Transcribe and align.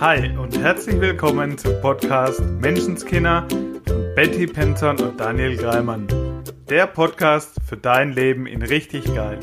Hi 0.00 0.34
und 0.34 0.58
herzlich 0.58 0.98
willkommen 0.98 1.58
zum 1.58 1.78
Podcast 1.82 2.40
Menschenskinder 2.40 3.46
von 3.86 4.14
Betty 4.14 4.46
Penton 4.46 4.98
und 4.98 5.20
Daniel 5.20 5.58
Greimann. 5.58 6.06
Der 6.70 6.86
Podcast 6.86 7.58
für 7.68 7.76
dein 7.76 8.12
Leben 8.12 8.46
in 8.46 8.62
richtig 8.62 9.04
geil. 9.14 9.38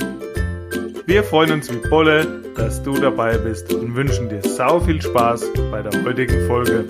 Wir 1.06 1.24
freuen 1.24 1.52
uns 1.52 1.72
wie 1.72 1.88
Bolle, 1.88 2.42
dass 2.56 2.82
du 2.82 2.98
dabei 2.98 3.38
bist 3.38 3.72
und 3.72 3.96
wünschen 3.96 4.30
dir 4.30 4.42
sau 4.42 4.80
viel 4.80 5.00
Spaß 5.00 5.46
bei 5.70 5.84
der 5.84 6.04
heutigen 6.04 6.48
Folge. 6.48 6.86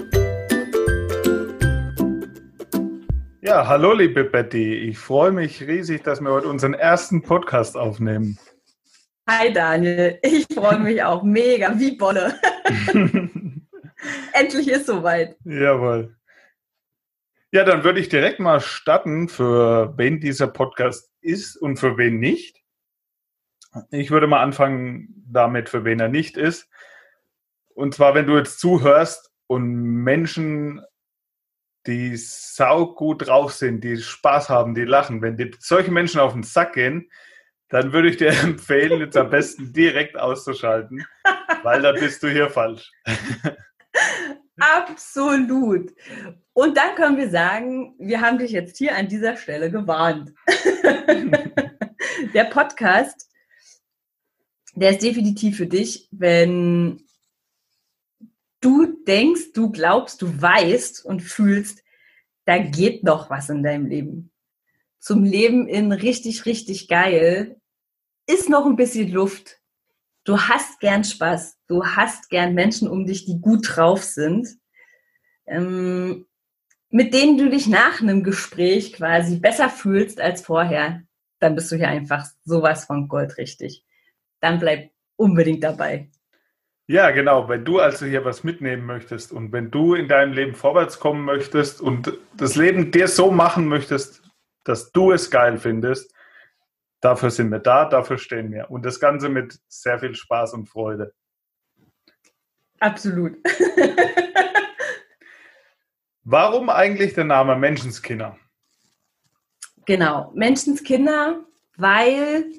Ja, 3.42 3.68
hallo 3.68 3.92
liebe 3.92 4.24
Betty. 4.24 4.76
Ich 4.76 4.98
freue 4.98 5.34
mich 5.34 5.68
riesig, 5.68 6.04
dass 6.04 6.22
wir 6.22 6.32
heute 6.32 6.48
unseren 6.48 6.74
ersten 6.74 7.22
Podcast 7.22 7.76
aufnehmen. 7.76 8.40
Hi 9.30 9.52
Daniel, 9.52 10.20
ich 10.22 10.46
freue 10.54 10.80
mich 10.80 11.04
auch 11.04 11.22
mega, 11.22 11.78
wie 11.78 11.98
Bolle. 11.98 12.34
Endlich 14.34 14.68
ist 14.68 14.86
soweit. 14.86 15.38
Jawohl. 15.44 16.16
Ja, 17.52 17.64
dann 17.64 17.84
würde 17.84 18.00
ich 18.00 18.10
direkt 18.10 18.40
mal 18.40 18.60
starten, 18.60 19.30
für 19.30 19.98
wen 19.98 20.20
dieser 20.20 20.48
Podcast 20.48 21.12
ist 21.22 21.56
und 21.56 21.78
für 21.78 21.98
wen 21.98 22.20
nicht. 22.20 22.62
Ich 23.92 24.12
würde 24.12 24.28
mal 24.28 24.42
anfangen 24.42 25.24
damit, 25.30 25.70
für 25.70 25.86
wen 25.86 26.00
er 26.00 26.10
nicht 26.10 26.36
ist. 26.36 26.70
Und 27.74 27.94
zwar, 27.94 28.16
wenn 28.16 28.26
du 28.26 28.36
jetzt 28.36 28.60
zuhörst 28.60 29.32
und 29.48 29.72
Menschen 30.04 30.82
die 31.88 32.18
sau 32.18 32.94
gut 32.94 33.28
drauf 33.28 33.54
sind, 33.54 33.84
die 33.84 33.98
Spaß 33.98 34.50
haben, 34.50 34.76
die 34.76 34.84
lachen, 34.84 35.22
wenn 35.22 35.38
dir 35.38 35.52
solche 35.60 35.92
Menschen 35.92 36.20
auf 36.20 36.34
den 36.34 36.44
Sack 36.44 36.74
gehen, 36.74 37.10
dann 37.70 37.94
würde 37.94 38.10
ich 38.10 38.18
dir 38.18 38.30
empfehlen, 38.44 39.00
jetzt 39.00 39.18
am 39.18 39.30
besten 39.30 39.74
direkt 39.74 40.18
auszuschalten, 40.18 41.06
weil 41.64 41.82
da 41.82 41.94
bist 41.94 42.22
du 42.22 42.28
hier 42.28 42.50
falsch. 42.50 42.92
Absolut. 44.60 45.94
Und 46.54 46.78
dann 46.78 46.96
können 46.96 47.18
wir 47.18 47.30
sagen, 47.30 47.96
wir 48.00 48.22
haben 48.22 48.40
dich 48.40 48.52
jetzt 48.52 48.78
hier 48.78 48.96
an 48.96 49.08
dieser 49.08 49.38
Stelle 49.38 49.70
gewarnt. 49.70 50.34
der 52.34 52.46
Podcast, 52.46 53.30
der 54.74 54.92
ist 54.92 55.04
definitiv 55.04 55.58
für 55.58 55.68
dich, 55.68 56.08
wenn 56.12 57.04
du 58.62 58.98
denkst, 59.06 59.54
du 59.54 59.72
glaubst, 59.72 60.22
du 60.22 60.42
weißt 60.42 61.06
und 61.06 61.22
fühlst, 61.22 61.84
da 62.46 62.58
geht 62.58 63.04
noch 63.04 63.30
was 63.30 63.50
in 63.50 63.62
deinem 63.62 63.86
Leben. 63.86 64.32
Zum 65.00 65.24
Leben 65.24 65.68
in 65.68 65.92
richtig, 65.92 66.46
richtig 66.46 66.88
geil 66.88 67.60
ist 68.26 68.50
noch 68.50 68.66
ein 68.66 68.76
bisschen 68.76 69.12
Luft. 69.12 69.60
Du 70.24 70.40
hast 70.40 70.80
gern 70.80 71.04
Spaß. 71.04 71.57
Du 71.68 71.86
hast 71.86 72.30
gern 72.30 72.54
Menschen 72.54 72.88
um 72.88 73.06
dich, 73.06 73.26
die 73.26 73.42
gut 73.42 73.76
drauf 73.76 74.04
sind, 74.04 74.48
ähm, 75.46 76.26
mit 76.90 77.14
denen 77.14 77.38
du 77.38 77.50
dich 77.50 77.68
nach 77.68 78.02
einem 78.02 78.24
Gespräch 78.24 78.94
quasi 78.94 79.40
besser 79.40 79.70
fühlst 79.70 80.22
als 80.22 80.42
vorher. 80.42 81.04
Dann 81.40 81.56
bist 81.56 81.72
du 81.72 81.76
hier 81.76 81.90
einfach 81.90 82.26
sowas 82.46 82.86
von 82.86 83.08
Gold 83.08 83.38
richtig. 83.38 83.84
Dann 84.40 84.60
bleib 84.60 84.92
unbedingt 85.18 85.64
dabei. 85.64 86.10
Ja, 86.90 87.12
genau. 87.12 87.50
Wenn 87.50 87.66
du 87.66 87.80
also 87.80 88.06
hier 88.06 88.24
was 88.24 88.46
mitnehmen 88.46 88.86
möchtest 88.86 89.34
und 89.34 89.52
wenn 89.52 89.70
du 89.70 89.94
in 89.94 90.08
deinem 90.08 90.32
Leben 90.32 90.56
vorwärts 90.56 91.00
kommen 91.00 91.26
möchtest 91.26 91.82
und 91.82 92.14
das 92.38 92.56
Leben 92.56 92.92
dir 92.92 93.10
so 93.10 93.30
machen 93.30 93.68
möchtest, 93.68 94.24
dass 94.64 94.94
du 94.94 95.12
es 95.12 95.30
geil 95.30 95.58
findest, 95.58 96.14
dafür 97.02 97.30
sind 97.30 97.52
wir 97.52 97.60
da, 97.60 97.86
dafür 97.86 98.18
stehen 98.18 98.54
wir. 98.54 98.72
Und 98.72 98.86
das 98.86 99.02
Ganze 99.02 99.28
mit 99.28 99.60
sehr 99.68 100.00
viel 100.00 100.16
Spaß 100.16 100.54
und 100.54 100.70
Freude. 100.70 101.14
Absolut. 102.80 103.38
Warum 106.24 106.70
eigentlich 106.70 107.14
der 107.14 107.24
Name 107.24 107.56
Menschenskinder? 107.56 108.38
Genau, 109.86 110.32
Menschenskinder, 110.36 111.46
weil 111.78 112.52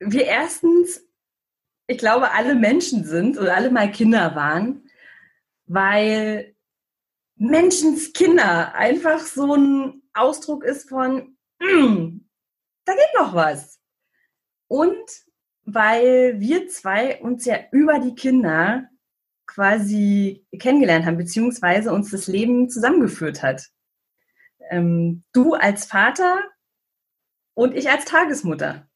wir 0.00 0.24
erstens 0.24 1.08
ich 1.88 1.98
glaube, 1.98 2.30
alle 2.32 2.54
Menschen 2.54 3.02
sind 3.02 3.38
oder 3.38 3.56
alle 3.56 3.70
mal 3.70 3.90
Kinder 3.90 4.36
waren, 4.36 4.88
weil 5.66 6.54
Menschenskinder 7.36 8.74
einfach 8.74 9.20
so 9.20 9.54
ein 9.54 10.02
Ausdruck 10.12 10.64
ist 10.64 10.88
von, 10.88 11.36
mm, 11.60 12.20
da 12.84 12.92
geht 12.92 13.14
noch 13.18 13.34
was. 13.34 13.80
Und 14.68 15.08
weil 15.74 16.40
wir 16.40 16.68
zwei 16.68 17.20
uns 17.20 17.44
ja 17.44 17.58
über 17.72 17.98
die 17.98 18.14
Kinder 18.14 18.88
quasi 19.46 20.46
kennengelernt 20.58 21.06
haben, 21.06 21.16
beziehungsweise 21.16 21.92
uns 21.92 22.10
das 22.10 22.26
Leben 22.26 22.68
zusammengeführt 22.68 23.42
hat. 23.42 23.68
Ähm, 24.70 25.24
du 25.32 25.54
als 25.54 25.86
Vater 25.86 26.42
und 27.54 27.74
ich 27.74 27.90
als 27.90 28.04
Tagesmutter. 28.04 28.88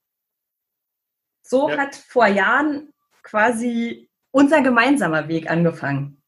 So 1.43 1.69
ja. 1.69 1.79
hat 1.79 1.95
vor 1.95 2.27
Jahren 2.27 2.93
quasi 3.23 4.09
unser 4.31 4.63
gemeinsamer 4.63 5.29
Weg 5.29 5.51
angefangen. 5.51 6.23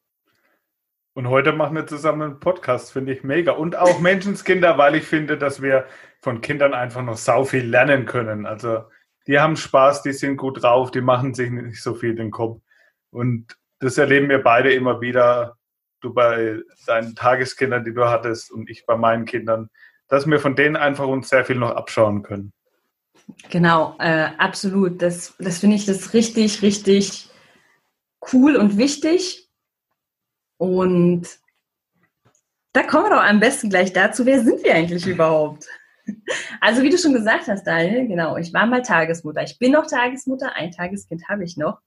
Und 1.14 1.28
heute 1.28 1.52
machen 1.52 1.76
wir 1.76 1.86
zusammen 1.86 2.22
einen 2.22 2.40
Podcast, 2.40 2.92
finde 2.92 3.12
ich 3.12 3.22
mega. 3.22 3.52
Und 3.52 3.76
auch 3.76 4.00
Menschenskinder, 4.00 4.78
weil 4.78 4.96
ich 4.96 5.04
finde, 5.04 5.38
dass 5.38 5.62
wir 5.62 5.86
von 6.20 6.40
Kindern 6.40 6.74
einfach 6.74 7.02
noch 7.02 7.16
sau 7.16 7.44
viel 7.44 7.64
lernen 7.64 8.04
können. 8.04 8.46
Also 8.46 8.84
die 9.26 9.38
haben 9.38 9.56
Spaß, 9.56 10.02
die 10.02 10.12
sind 10.12 10.36
gut 10.36 10.62
drauf, 10.62 10.90
die 10.90 11.00
machen 11.00 11.34
sich 11.34 11.50
nicht 11.50 11.82
so 11.82 11.94
viel 11.94 12.14
den 12.14 12.30
Kopf. 12.30 12.60
Und 13.10 13.56
das 13.78 13.98
erleben 13.98 14.28
wir 14.28 14.42
beide 14.42 14.72
immer 14.72 15.00
wieder. 15.00 15.56
Du 16.00 16.12
bei 16.12 16.58
deinen 16.86 17.14
Tageskindern, 17.14 17.84
die 17.84 17.94
du 17.94 18.04
hattest, 18.06 18.50
und 18.50 18.68
ich 18.68 18.84
bei 18.84 18.96
meinen 18.96 19.24
Kindern, 19.24 19.70
dass 20.08 20.26
wir 20.26 20.38
von 20.38 20.54
denen 20.54 20.76
einfach 20.76 21.06
uns 21.06 21.30
sehr 21.30 21.44
viel 21.44 21.56
noch 21.56 21.70
abschauen 21.70 22.22
können. 22.22 22.52
Genau, 23.50 23.96
äh, 23.98 24.28
absolut. 24.36 25.00
Das, 25.00 25.34
das 25.38 25.58
finde 25.58 25.76
ich 25.76 25.86
das 25.86 26.12
richtig, 26.12 26.60
richtig 26.60 27.30
cool 28.32 28.56
und 28.56 28.76
wichtig. 28.76 29.48
Und 30.58 31.38
da 32.72 32.82
kommen 32.82 33.04
wir 33.04 33.10
doch 33.10 33.22
am 33.22 33.40
besten 33.40 33.70
gleich 33.70 33.92
dazu, 33.92 34.26
wer 34.26 34.42
sind 34.42 34.62
wir 34.62 34.74
eigentlich 34.74 35.06
überhaupt? 35.06 35.66
Also 36.60 36.82
wie 36.82 36.90
du 36.90 36.98
schon 36.98 37.12
gesagt 37.12 37.48
hast, 37.48 37.64
Daniel, 37.64 38.06
genau, 38.08 38.36
ich 38.36 38.52
war 38.52 38.66
mal 38.66 38.82
Tagesmutter. 38.82 39.42
Ich 39.42 39.58
bin 39.58 39.72
noch 39.72 39.86
Tagesmutter, 39.86 40.54
ein 40.54 40.70
Tageskind 40.70 41.28
habe 41.28 41.44
ich 41.44 41.56
noch. 41.56 41.78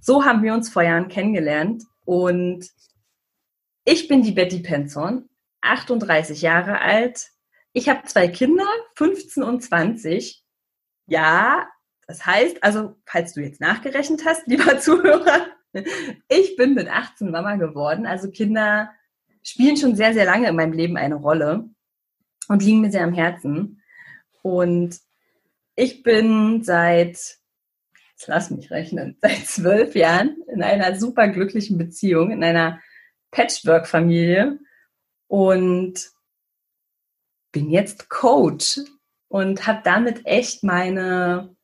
So 0.00 0.24
haben 0.24 0.42
wir 0.42 0.54
uns 0.54 0.68
vor 0.68 0.82
Jahren 0.82 1.08
kennengelernt 1.08 1.82
und 2.04 2.64
ich 3.84 4.08
bin 4.08 4.22
die 4.22 4.32
Betty 4.32 4.60
Penson, 4.60 5.28
38 5.62 6.42
Jahre 6.42 6.80
alt. 6.80 7.30
Ich 7.72 7.88
habe 7.88 8.04
zwei 8.04 8.28
Kinder, 8.28 8.66
15 8.94 9.42
und 9.42 9.62
20 9.62 10.44
ja, 11.06 11.68
das 12.06 12.24
heißt, 12.24 12.62
also, 12.62 12.96
falls 13.06 13.34
du 13.34 13.40
jetzt 13.40 13.60
nachgerechnet 13.60 14.24
hast, 14.24 14.46
lieber 14.46 14.78
Zuhörer, 14.78 15.46
ich 16.28 16.56
bin 16.56 16.74
mit 16.74 16.88
18 16.88 17.30
Mama 17.30 17.56
geworden. 17.56 18.06
Also 18.06 18.30
Kinder 18.30 18.90
spielen 19.42 19.76
schon 19.76 19.96
sehr, 19.96 20.14
sehr 20.14 20.24
lange 20.24 20.48
in 20.48 20.56
meinem 20.56 20.72
Leben 20.72 20.96
eine 20.96 21.16
Rolle 21.16 21.68
und 22.48 22.62
liegen 22.62 22.80
mir 22.80 22.90
sehr 22.90 23.04
am 23.04 23.14
Herzen. 23.14 23.82
Und 24.42 24.98
ich 25.76 26.02
bin 26.02 26.62
seit, 26.62 27.16
jetzt 28.10 28.26
lass 28.26 28.50
mich 28.50 28.70
rechnen, 28.70 29.16
seit 29.22 29.46
zwölf 29.46 29.94
Jahren 29.94 30.36
in 30.52 30.62
einer 30.62 30.96
super 30.96 31.28
glücklichen 31.28 31.78
Beziehung, 31.78 32.30
in 32.30 32.44
einer 32.44 32.80
Patchwork-Familie 33.30 34.58
und 35.26 36.10
bin 37.50 37.70
jetzt 37.70 38.08
Coach 38.08 38.80
und 39.28 39.66
habe 39.66 39.80
damit 39.84 40.26
echt 40.26 40.62
meine, 40.62 41.56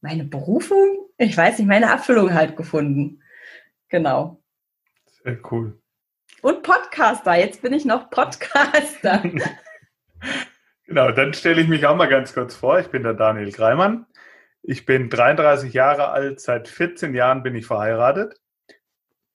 meine 0.00 0.24
Berufung, 0.24 1.08
ich 1.18 1.36
weiß 1.36 1.58
nicht, 1.58 1.68
meine 1.68 1.86
Erfüllung 1.86 2.32
halt 2.32 2.56
gefunden. 2.56 3.22
Genau. 3.88 4.40
Sehr 5.22 5.38
cool. 5.50 5.80
Und 6.42 6.62
Podcaster, 6.98 7.36
jetzt 7.36 7.62
bin 7.62 7.72
ich 7.72 7.84
noch 7.84 8.10
Podcaster. 8.10 9.22
genau, 10.84 11.12
dann 11.12 11.32
stelle 11.32 11.60
ich 11.60 11.68
mich 11.68 11.86
auch 11.86 11.94
mal 11.94 12.08
ganz 12.08 12.34
kurz 12.34 12.56
vor. 12.56 12.80
Ich 12.80 12.88
bin 12.88 13.04
der 13.04 13.14
Daniel 13.14 13.52
Greimann. 13.52 14.04
Ich 14.62 14.84
bin 14.84 15.08
33 15.08 15.72
Jahre 15.72 16.08
alt, 16.08 16.40
seit 16.40 16.66
14 16.66 17.14
Jahren 17.14 17.44
bin 17.44 17.54
ich 17.54 17.66
verheiratet 17.66 18.40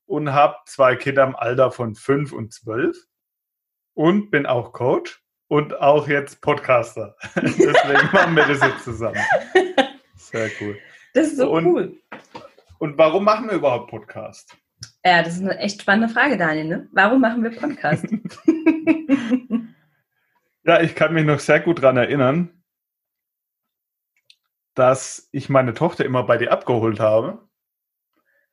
und 0.06 0.34
habe 0.34 0.58
zwei 0.66 0.98
Kinder 0.98 1.24
im 1.24 1.38
Alter 1.38 1.72
von 1.72 1.96
5 1.96 2.34
und 2.34 2.52
12 2.52 2.98
und 3.94 4.30
bin 4.30 4.46
auch 4.46 4.74
Coach 4.74 5.24
und 5.48 5.80
auch 5.80 6.10
jetzt 6.10 6.42
Podcaster. 6.42 7.16
Deswegen 7.38 8.10
machen 8.12 8.36
wir 8.36 8.46
das 8.46 8.60
jetzt 8.60 8.84
zusammen. 8.84 9.24
Sehr 10.18 10.52
cool. 10.60 10.78
Das 11.14 11.28
ist 11.28 11.38
so 11.38 11.50
und, 11.50 11.66
cool. 11.66 11.98
Und 12.80 12.98
warum 12.98 13.24
machen 13.24 13.48
wir 13.48 13.56
überhaupt 13.56 13.90
Podcast? 13.90 14.54
Ja, 15.06 15.22
das 15.22 15.36
ist 15.36 15.42
eine 15.42 15.58
echt 15.58 15.82
spannende 15.82 16.14
Frage, 16.14 16.38
Daniel. 16.38 16.66
Ne? 16.66 16.90
Warum 16.94 17.20
machen 17.22 17.44
wir 17.44 17.52
Podcast? 17.52 18.06
ja, 20.64 20.82
ich 20.82 20.96
kann 20.96 21.14
mich 21.14 21.26
noch 21.26 21.40
sehr 21.40 21.60
gut 21.60 21.84
daran 21.84 21.98
erinnern, 21.98 22.64
dass 24.76 25.28
ich 25.32 25.50
meine 25.50 25.74
Tochter 25.74 26.06
immer 26.06 26.24
bei 26.24 26.38
dir 26.38 26.52
abgeholt 26.52 27.00
habe. 27.02 27.48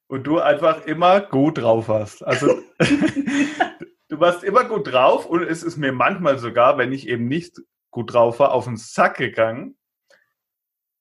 und 0.09 0.25
du 0.25 0.41
einfach 0.41 0.87
immer 0.87 1.21
gut 1.21 1.59
drauf 1.59 1.89
warst. 1.89 2.27
Also 2.27 2.61
du 4.09 4.19
warst 4.19 4.43
immer 4.43 4.65
gut 4.65 4.93
drauf 4.93 5.25
und 5.27 5.45
es 5.45 5.63
ist 5.63 5.77
mir 5.77 5.93
manchmal 5.93 6.39
sogar, 6.39 6.79
wenn 6.79 6.93
ich 6.93 7.07
eben 7.07 7.29
nicht 7.29 7.61
gut 7.93 8.13
drauf 8.13 8.41
war, 8.41 8.53
auf 8.53 8.65
den 8.65 8.77
Sack 8.77 9.19
gegangen. 9.19 9.79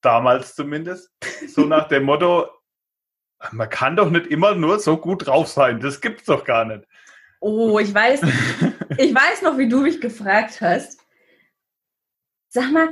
Damals 0.00 0.54
zumindest. 0.54 1.12
So 1.48 1.66
nach 1.66 1.88
dem 1.88 2.04
Motto, 2.04 2.48
man 3.52 3.68
kann 3.68 3.96
doch 3.96 4.10
nicht 4.10 4.26
immer 4.26 4.54
nur 4.54 4.78
so 4.78 4.96
gut 4.96 5.26
drauf 5.26 5.48
sein. 5.48 5.80
Das 5.80 6.00
gibt's 6.00 6.24
doch 6.24 6.44
gar 6.44 6.64
nicht. 6.64 6.84
Oh, 7.40 7.78
ich 7.78 7.92
weiß, 7.92 8.20
ich 8.98 9.14
weiß 9.14 9.42
noch, 9.42 9.56
wie 9.58 9.68
du 9.68 9.80
mich 9.80 10.00
gefragt 10.00 10.60
hast. 10.60 11.00
Sag 12.48 12.70
mal, 12.70 12.88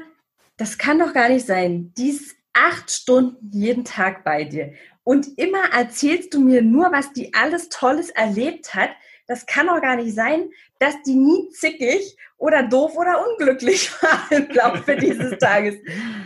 das 0.56 0.78
kann 0.78 0.98
doch 0.98 1.12
gar 1.12 1.28
nicht 1.28 1.46
sein. 1.46 1.92
Die 1.96 2.10
ist 2.10 2.36
acht 2.52 2.90
Stunden 2.90 3.50
jeden 3.52 3.84
Tag 3.84 4.24
bei 4.24 4.44
dir. 4.44 4.72
Und 5.04 5.38
immer 5.38 5.72
erzählst 5.72 6.34
du 6.34 6.40
mir 6.40 6.62
nur, 6.62 6.92
was 6.92 7.12
die 7.12 7.32
alles 7.34 7.68
Tolles 7.68 8.10
erlebt 8.10 8.74
hat. 8.74 8.90
Das 9.26 9.46
kann 9.46 9.66
doch 9.66 9.80
gar 9.82 9.96
nicht 9.96 10.14
sein, 10.14 10.50
dass 10.78 10.94
die 11.02 11.14
nie 11.14 11.50
zickig 11.50 12.16
oder 12.38 12.62
doof 12.62 12.96
oder 12.96 13.24
unglücklich 13.28 13.90
war 14.02 14.30
im 14.30 14.48
Laufe 14.50 14.96
dieses 14.96 15.38
Tages. 15.38 15.76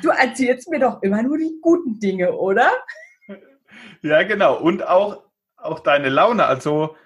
Du 0.02 0.10
erzählst 0.10 0.68
mir 0.70 0.78
doch 0.78 1.02
immer 1.02 1.22
nur 1.22 1.38
die 1.38 1.58
guten 1.60 1.98
Dinge, 1.98 2.32
oder? 2.32 2.70
Ja, 4.02 4.22
genau. 4.22 4.58
Und 4.58 4.86
auch, 4.86 5.22
auch 5.56 5.80
deine 5.80 6.08
Laune. 6.08 6.44
Also, 6.44 6.96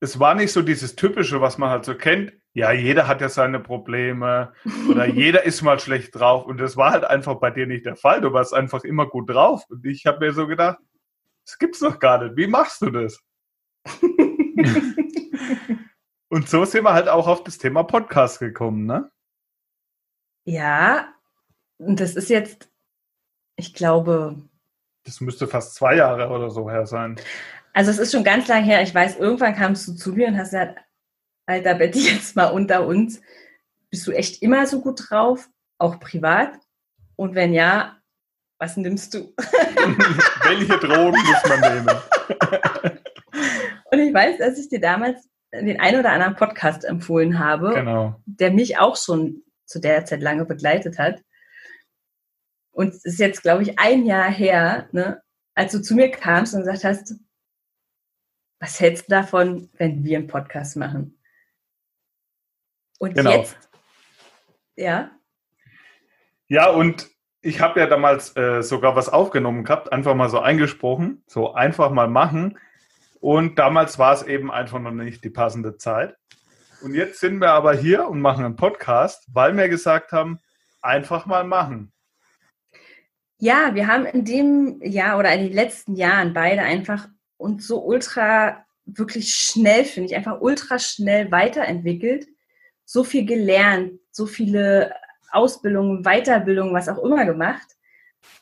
es 0.00 0.18
war 0.18 0.34
nicht 0.34 0.52
so 0.52 0.62
dieses 0.62 0.96
Typische, 0.96 1.40
was 1.40 1.58
man 1.58 1.70
halt 1.70 1.84
so 1.84 1.94
kennt. 1.94 2.32
Ja, 2.52 2.72
jeder 2.72 3.06
hat 3.06 3.20
ja 3.20 3.28
seine 3.28 3.60
Probleme 3.60 4.52
oder 4.88 5.04
jeder 5.06 5.44
ist 5.44 5.62
mal 5.62 5.78
schlecht 5.78 6.14
drauf. 6.14 6.46
Und 6.46 6.58
das 6.58 6.76
war 6.76 6.92
halt 6.92 7.04
einfach 7.04 7.36
bei 7.36 7.50
dir 7.50 7.66
nicht 7.66 7.86
der 7.86 7.96
Fall. 7.96 8.20
Du 8.20 8.32
warst 8.32 8.54
einfach 8.54 8.82
immer 8.84 9.06
gut 9.06 9.30
drauf. 9.30 9.64
Und 9.68 9.84
ich 9.84 10.06
habe 10.06 10.24
mir 10.24 10.32
so 10.32 10.46
gedacht, 10.46 10.78
das 11.44 11.58
gibt's 11.58 11.80
doch 11.80 11.98
gar 11.98 12.22
nicht. 12.24 12.36
Wie 12.36 12.46
machst 12.46 12.82
du 12.82 12.90
das? 12.90 13.20
Und 16.28 16.48
so 16.48 16.64
sind 16.64 16.84
wir 16.84 16.92
halt 16.92 17.08
auch 17.08 17.28
auf 17.28 17.44
das 17.44 17.58
Thema 17.58 17.84
Podcast 17.84 18.40
gekommen, 18.40 18.84
ne? 18.84 19.10
Ja, 20.44 21.12
und 21.78 22.00
das 22.00 22.16
ist 22.16 22.30
jetzt, 22.30 22.70
ich 23.56 23.74
glaube. 23.74 24.48
Das 25.06 25.20
müsste 25.20 25.46
fast 25.46 25.76
zwei 25.76 25.96
Jahre 25.96 26.28
oder 26.28 26.50
so 26.50 26.68
her 26.68 26.84
sein. 26.84 27.16
Also 27.72 27.92
es 27.92 27.98
ist 27.98 28.12
schon 28.12 28.24
ganz 28.24 28.48
lang 28.48 28.64
her. 28.64 28.82
Ich 28.82 28.94
weiß, 28.94 29.16
irgendwann 29.18 29.54
kamst 29.54 29.86
du 29.86 29.94
zu 29.94 30.12
mir 30.12 30.26
und 30.26 30.36
hast 30.36 30.50
gesagt, 30.50 30.80
Alter 31.46 31.76
Betty, 31.76 32.00
jetzt 32.10 32.34
mal 32.34 32.46
unter 32.46 32.86
uns. 32.86 33.20
Bist 33.88 34.06
du 34.06 34.12
echt 34.12 34.42
immer 34.42 34.66
so 34.66 34.80
gut 34.80 35.08
drauf, 35.08 35.48
auch 35.78 36.00
privat? 36.00 36.50
Und 37.14 37.36
wenn 37.36 37.52
ja, 37.52 37.98
was 38.58 38.76
nimmst 38.76 39.14
du? 39.14 39.32
Welche 40.44 40.78
Drogen 40.78 41.22
muss 41.22 41.48
man 41.48 41.60
nehmen? 41.60 41.88
und 43.92 43.98
ich 43.98 44.12
weiß, 44.12 44.38
dass 44.38 44.58
ich 44.58 44.68
dir 44.68 44.80
damals 44.80 45.28
den 45.52 45.78
ein 45.78 45.96
oder 45.96 46.10
anderen 46.10 46.34
Podcast 46.34 46.84
empfohlen 46.84 47.38
habe, 47.38 47.74
genau. 47.74 48.20
der 48.26 48.50
mich 48.50 48.78
auch 48.78 48.96
schon 48.96 49.44
zu 49.66 49.78
der 49.78 50.04
Zeit 50.04 50.20
lange 50.20 50.44
begleitet 50.44 50.98
hat. 50.98 51.22
Und 52.76 52.92
es 52.92 53.06
ist 53.06 53.18
jetzt, 53.18 53.40
glaube 53.40 53.62
ich, 53.62 53.78
ein 53.78 54.04
Jahr 54.04 54.30
her, 54.30 54.86
ne, 54.92 55.22
als 55.54 55.72
du 55.72 55.80
zu 55.80 55.94
mir 55.94 56.10
kamst 56.10 56.52
und 56.52 56.60
gesagt 56.60 56.84
hast, 56.84 57.14
was 58.60 58.78
hältst 58.78 59.06
du 59.06 59.14
davon, 59.14 59.70
wenn 59.78 60.04
wir 60.04 60.18
einen 60.18 60.26
Podcast 60.26 60.76
machen? 60.76 61.18
Und 62.98 63.14
genau. 63.14 63.30
jetzt, 63.30 63.56
ja. 64.76 65.10
Ja, 66.48 66.68
und 66.68 67.08
ich 67.40 67.62
habe 67.62 67.80
ja 67.80 67.86
damals 67.86 68.36
äh, 68.36 68.62
sogar 68.62 68.94
was 68.94 69.08
aufgenommen 69.08 69.64
gehabt, 69.64 69.90
einfach 69.90 70.14
mal 70.14 70.28
so 70.28 70.40
eingesprochen, 70.40 71.22
so 71.26 71.54
einfach 71.54 71.90
mal 71.90 72.08
machen. 72.08 72.58
Und 73.20 73.58
damals 73.58 73.98
war 73.98 74.12
es 74.12 74.22
eben 74.22 74.50
einfach 74.50 74.80
noch 74.80 74.90
nicht 74.90 75.24
die 75.24 75.30
passende 75.30 75.78
Zeit. 75.78 76.14
Und 76.82 76.94
jetzt 76.94 77.20
sind 77.20 77.38
wir 77.38 77.52
aber 77.52 77.72
hier 77.72 78.06
und 78.06 78.20
machen 78.20 78.44
einen 78.44 78.56
Podcast, 78.56 79.26
weil 79.32 79.56
wir 79.56 79.70
gesagt 79.70 80.12
haben, 80.12 80.40
einfach 80.82 81.24
mal 81.24 81.44
machen. 81.44 81.94
Ja, 83.38 83.74
wir 83.74 83.86
haben 83.86 84.06
in 84.06 84.24
dem 84.24 84.80
Jahr 84.82 85.18
oder 85.18 85.32
in 85.34 85.42
den 85.42 85.52
letzten 85.52 85.94
Jahren 85.94 86.32
beide 86.32 86.62
einfach 86.62 87.08
uns 87.36 87.66
so 87.66 87.84
ultra, 87.84 88.64
wirklich 88.86 89.34
schnell, 89.34 89.84
finde 89.84 90.10
ich, 90.10 90.16
einfach 90.16 90.40
ultra 90.40 90.78
schnell 90.78 91.30
weiterentwickelt, 91.30 92.26
so 92.84 93.04
viel 93.04 93.26
gelernt, 93.26 94.00
so 94.10 94.26
viele 94.26 94.94
Ausbildungen, 95.30 96.02
Weiterbildungen, 96.02 96.72
was 96.72 96.88
auch 96.88 97.02
immer 97.02 97.26
gemacht, 97.26 97.76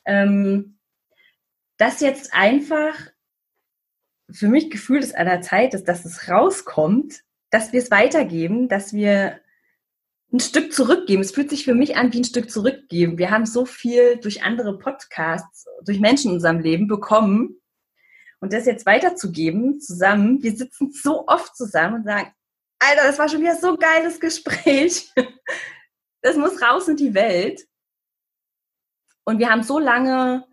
ähm, 0.05 0.79
dass 1.76 2.00
jetzt 2.00 2.32
einfach 2.32 2.94
für 4.31 4.49
mich 4.49 4.70
gefühlt 4.70 5.02
ist 5.02 5.17
an 5.17 5.26
der 5.26 5.41
Zeit 5.41 5.75
ist, 5.75 5.88
dass 5.88 6.05
es 6.05 6.29
rauskommt, 6.29 7.25
dass 7.50 7.73
wir 7.73 7.81
es 7.81 7.91
weitergeben, 7.91 8.69
dass 8.69 8.93
wir 8.93 9.41
ein 10.35 10.41
Stück 10.41 10.73
zurückgeben. 10.73 11.23
Es 11.23 11.31
fühlt 11.31 11.49
sich 11.49 11.65
für 11.65 11.75
mich 11.75 11.97
an 11.97 12.13
wie 12.13 12.19
ein 12.19 12.25
Stück 12.25 12.51
zurückgeben. 12.51 13.19
Wir 13.19 13.31
haben 13.31 13.47
so 13.47 13.65
viel 13.65 14.17
durch 14.17 14.43
andere 14.43 14.77
Podcasts, 14.79 15.67
durch 15.85 16.01
Menschen 16.01 16.31
in 16.31 16.35
unserem 16.35 16.59
Leben 16.59 16.89
bekommen. 16.89 17.61
Und 18.41 18.53
das 18.53 18.67
jetzt 18.67 18.85
weiterzugeben, 18.85 19.81
zusammen, 19.81 20.43
wir 20.43 20.57
sitzen 20.57 20.91
so 20.93 21.29
oft 21.29 21.57
zusammen 21.57 22.01
und 22.01 22.05
sagen, 22.05 22.33
Alter, 22.81 23.05
das 23.05 23.19
war 23.19 23.29
schon 23.29 23.41
wieder 23.41 23.55
so 23.55 23.69
ein 23.69 23.79
geiles 23.79 24.21
Gespräch. 24.21 25.11
Das 26.27 26.39
muss 26.39 26.63
raus 26.63 26.89
in 26.89 26.97
die 26.97 27.13
Welt. 27.13 27.67
Und 29.25 29.39
wir 29.39 29.51
haben 29.51 29.63
so 29.63 29.79
lange 29.79 30.47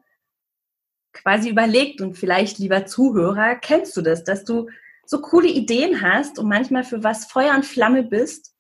quasi 1.14 1.48
überlegt 1.48 2.02
und 2.02 2.16
vielleicht 2.16 2.58
lieber 2.58 2.86
Zuhörer, 2.86 3.56
kennst 3.56 3.96
du 3.96 4.02
das, 4.02 4.26
dass 4.26 4.44
du 4.44 4.70
so 5.06 5.22
coole 5.22 5.48
Ideen 5.48 6.02
hast 6.02 6.40
und 6.40 6.50
manchmal 6.50 6.84
für 6.84 7.06
was 7.06 7.24
Feuer 7.24 7.56
und 7.56 7.66
Flamme 7.66 8.04
bist 8.04 8.51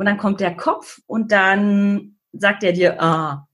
und 0.00 0.06
dann 0.06 0.16
kommt 0.16 0.40
der 0.40 0.56
Kopf 0.56 0.98
und 1.06 1.30
dann 1.30 2.16
sagt 2.32 2.62
er 2.62 2.72
dir, 2.72 3.02
ah, 3.02 3.46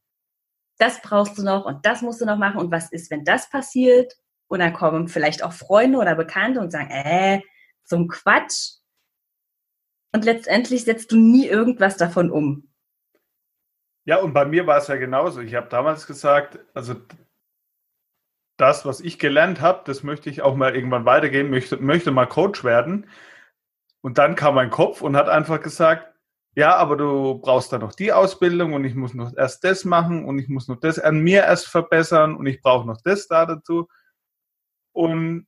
das 0.79 1.03
brauchst 1.03 1.37
du 1.39 1.43
noch 1.43 1.65
und 1.65 1.85
das 1.85 2.03
musst 2.03 2.21
du 2.21 2.25
noch 2.25 2.39
machen 2.39 2.61
und 2.61 2.71
was 2.71 2.93
ist, 2.93 3.11
wenn 3.11 3.25
das 3.25 3.51
passiert? 3.51 4.15
Und 4.47 4.61
dann 4.61 4.73
kommen 4.73 5.09
vielleicht 5.09 5.43
auch 5.43 5.53
Freunde 5.53 5.99
oder 5.99 6.15
Bekannte 6.15 6.61
und 6.61 6.71
sagen, 6.71 6.89
äh, 6.93 7.41
zum 7.83 8.07
Quatsch. 8.07 8.75
Und 10.13 10.25
letztendlich 10.25 10.85
setzt 10.85 11.11
du 11.11 11.17
nie 11.17 11.49
irgendwas 11.49 11.97
davon 11.97 12.31
um. 12.31 12.69
Ja, 14.05 14.19
und 14.19 14.33
bei 14.33 14.45
mir 14.45 14.69
war 14.69 14.79
es 14.79 14.87
ja 14.87 14.95
genauso. 14.95 15.41
Ich 15.41 15.57
habe 15.57 15.69
damals 15.69 16.07
gesagt, 16.07 16.61
also 16.75 16.95
das, 18.57 18.87
was 18.87 19.01
ich 19.01 19.19
gelernt 19.19 19.61
habe, 19.61 19.83
das 19.85 20.05
möchte 20.05 20.31
ich 20.31 20.43
auch 20.43 20.55
mal 20.55 20.76
irgendwann 20.76 21.07
weitergeben, 21.07 21.50
möchte, 21.50 21.79
möchte 21.79 22.12
mal 22.12 22.26
Coach 22.26 22.62
werden. 22.62 23.11
Und 24.00 24.19
dann 24.19 24.37
kam 24.37 24.55
mein 24.55 24.71
Kopf 24.71 25.03
und 25.03 25.17
hat 25.17 25.29
einfach 25.29 25.61
gesagt, 25.61 26.12
ja, 26.57 26.75
aber 26.75 26.97
du 26.97 27.39
brauchst 27.39 27.71
da 27.71 27.79
noch 27.79 27.95
die 27.95 28.15
Ausbildung 28.15 28.73
und 28.73 28.85
ich 28.85 28.95
muss 28.95 29.13
noch 29.13 29.37
erst 29.37 29.63
das 29.63 29.85
machen 29.85 30.25
und 30.25 30.39
ich 30.39 30.49
muss 30.49 30.69
noch 30.69 30.81
das 30.81 30.99
an 30.99 31.21
mir 31.21 31.43
erst 31.43 31.69
verbessern 31.69 32.35
und 32.35 32.47
ich 32.47 32.63
brauche 32.63 32.87
noch 32.87 32.99
das 33.03 33.29
da 33.29 33.45
dazu. 33.45 33.89
Und 34.93 35.47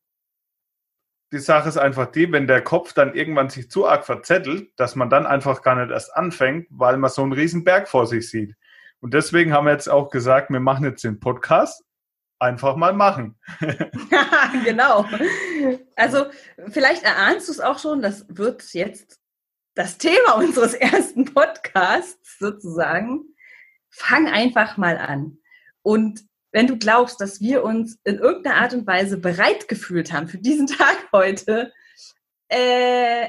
die 1.33 1.39
Sache 1.39 1.71
ist 1.71 1.79
einfach 1.79 2.07
die, 2.13 2.31
wenn 2.31 2.47
der 2.47 2.63
Kopf 2.63 2.93
dann 2.93 3.15
irgendwann 3.15 3.49
sich 3.49 3.71
zu 3.71 3.89
arg 3.89 4.05
verzettelt, 4.05 4.71
dass 4.77 4.97
man 4.97 5.09
dann 5.09 5.25
einfach 5.27 5.63
gar 5.63 5.77
nicht 5.77 5.91
erst 5.91 6.15
anfängt, 6.15 6.67
weil 6.71 6.99
man 6.99 7.11
so 7.11 7.23
einen 7.23 7.33
riesen 7.33 7.65
Berg 7.65 7.89
vor 7.89 8.07
sich 8.07 8.29
sieht. 8.29 8.55
Und 9.01 9.15
deswegen 9.15 9.55
haben 9.55 9.65
wir 9.65 9.73
jetzt 9.73 9.89
auch 9.89 10.11
gesagt, 10.11 10.51
wir 10.51 10.61
machen 10.61 10.85
jetzt 10.85 11.05
den 11.05 11.21
Podcast 11.21 11.85
einfach 12.39 12.77
mal 12.77 12.93
machen. 12.93 13.39
genau. 14.65 15.07
Also 15.97 16.27
vielleicht 16.69 17.03
erahnst 17.03 17.49
du 17.49 17.53
es 17.53 17.61
auch 17.61 17.79
schon, 17.79 18.03
das 18.03 18.27
wird 18.29 18.63
jetzt 18.75 19.23
das 19.79 19.97
Thema 19.97 20.33
unseres 20.37 20.75
ersten 20.75 21.25
Podcasts 21.25 22.37
sozusagen. 22.39 23.21
Fang 23.89 24.27
einfach 24.27 24.77
mal 24.77 24.99
an. 24.99 25.39
Und 25.83 26.25
wenn 26.51 26.67
du 26.67 26.77
glaubst, 26.79 27.21
dass 27.21 27.41
wir 27.41 27.63
uns 27.63 27.99
in 28.03 28.19
irgendeiner 28.19 28.57
Art 28.57 28.75
und 28.75 28.87
Weise 28.89 29.19
bereit 29.19 29.69
gefühlt 29.69 30.13
haben 30.13 30.27
für 30.27 30.39
diesen 30.39 30.67
Tag 30.79 30.97
heute, 31.13 31.73
äh, 32.49 33.29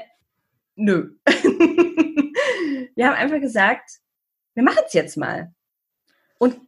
nö. 0.74 1.14
wir 1.24 3.06
haben 3.06 3.16
einfach 3.16 3.40
gesagt, 3.40 3.88
wir 4.54 4.64
machen 4.64 4.82
es 4.86 4.92
jetzt 4.92 5.16
mal. 5.16 5.54
Und 6.38 6.58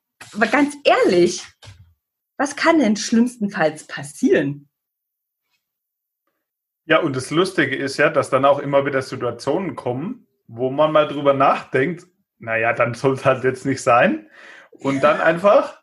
ganz 0.53 0.77
ehrlich, 0.85 1.43
was 2.37 2.55
kann 2.55 2.79
denn 2.79 2.97
schlimmstenfalls 2.97 3.89
passieren? 3.89 4.69
Ja, 6.85 6.99
und 6.99 7.15
das 7.15 7.31
Lustige 7.31 7.77
ist 7.77 7.97
ja, 7.97 8.11
dass 8.11 8.31
dann 8.31 8.45
auch 8.45 8.59
immer 8.59 8.85
wieder 8.85 9.03
Situationen 9.03 9.77
kommen, 9.77 10.27
wo 10.49 10.71
man 10.71 10.93
mal 10.93 11.07
drüber 11.07 11.33
nachdenkt, 11.33 12.07
naja, 12.39 12.73
dann 12.73 12.95
soll 12.95 13.15
es 13.15 13.25
halt 13.25 13.45
jetzt 13.45 13.65
nicht 13.65 13.83
sein. 13.83 14.29
Und 14.73 15.03
dann 15.03 15.21
einfach 15.21 15.81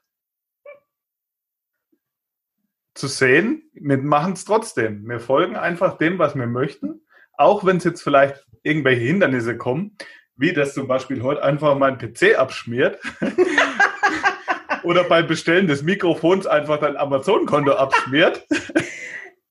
zu 2.96 3.08
sehen, 3.08 3.70
wir 3.74 3.98
machen 3.98 4.34
es 4.34 4.44
trotzdem. 4.44 5.08
Wir 5.08 5.22
folgen 5.22 5.56
einfach 5.56 5.98
dem, 5.98 6.20
was 6.20 6.36
wir 6.36 6.48
möchten, 6.48 7.02
auch 7.34 7.66
wenn 7.66 7.78
es 7.78 7.86
jetzt 7.86 8.02
vielleicht 8.02 8.46
irgendwelche 8.62 9.06
Hindernisse 9.06 9.58
kommen, 9.58 9.96
wie 10.36 10.52
das 10.52 10.74
zum 10.74 10.88
Beispiel 10.88 11.24
heute 11.24 11.44
einfach 11.44 11.78
mein 11.78 11.98
PC 11.98 12.38
abschmiert. 12.38 13.00
oder 14.84 15.06
beim 15.06 15.28
Bestellen 15.28 15.68
des 15.68 15.82
Mikrofons 15.84 16.46
einfach 16.46 16.80
dein 16.80 16.98
Amazon-Konto 16.98 17.74
abschmiert. 17.74 18.46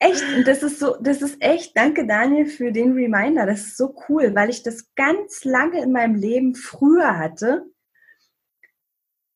Echt, 0.00 0.22
und 0.36 0.46
das 0.46 0.62
ist 0.62 0.78
so, 0.78 0.96
das 1.00 1.22
ist 1.22 1.36
echt, 1.40 1.76
danke 1.76 2.06
Daniel 2.06 2.46
für 2.46 2.70
den 2.70 2.92
Reminder. 2.92 3.46
Das 3.46 3.60
ist 3.60 3.76
so 3.76 3.94
cool, 4.08 4.34
weil 4.34 4.48
ich 4.48 4.62
das 4.62 4.94
ganz 4.94 5.44
lange 5.44 5.82
in 5.82 5.90
meinem 5.90 6.14
Leben 6.14 6.54
früher 6.54 7.18
hatte, 7.18 7.66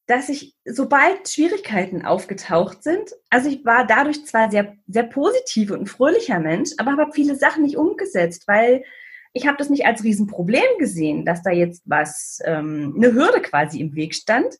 dass 0.07 0.28
ich, 0.28 0.54
sobald 0.64 1.28
Schwierigkeiten 1.28 2.04
aufgetaucht 2.04 2.83
sind, 2.83 3.11
also 3.31 3.49
ich 3.49 3.64
war 3.64 3.87
dadurch 3.87 4.25
zwar 4.26 4.50
sehr, 4.50 4.76
sehr 4.87 5.04
positiv 5.04 5.71
und 5.71 5.81
ein 5.81 5.87
fröhlicher 5.87 6.38
Mensch, 6.38 6.71
aber 6.78 6.97
habe 6.97 7.12
viele 7.12 7.35
Sachen 7.35 7.62
nicht 7.62 7.76
umgesetzt, 7.76 8.47
weil 8.47 8.85
ich 9.33 9.47
habe 9.47 9.57
das 9.57 9.71
nicht 9.71 9.87
als 9.87 10.04
Riesenproblem 10.04 10.78
gesehen, 10.78 11.25
dass 11.25 11.42
da 11.42 11.50
jetzt 11.50 11.83
was, 11.87 12.40
ähm, 12.45 12.95
eine 12.97 13.14
Hürde 13.14 13.40
quasi 13.40 13.81
im 13.81 13.95
Weg 13.95 14.14
stand. 14.14 14.59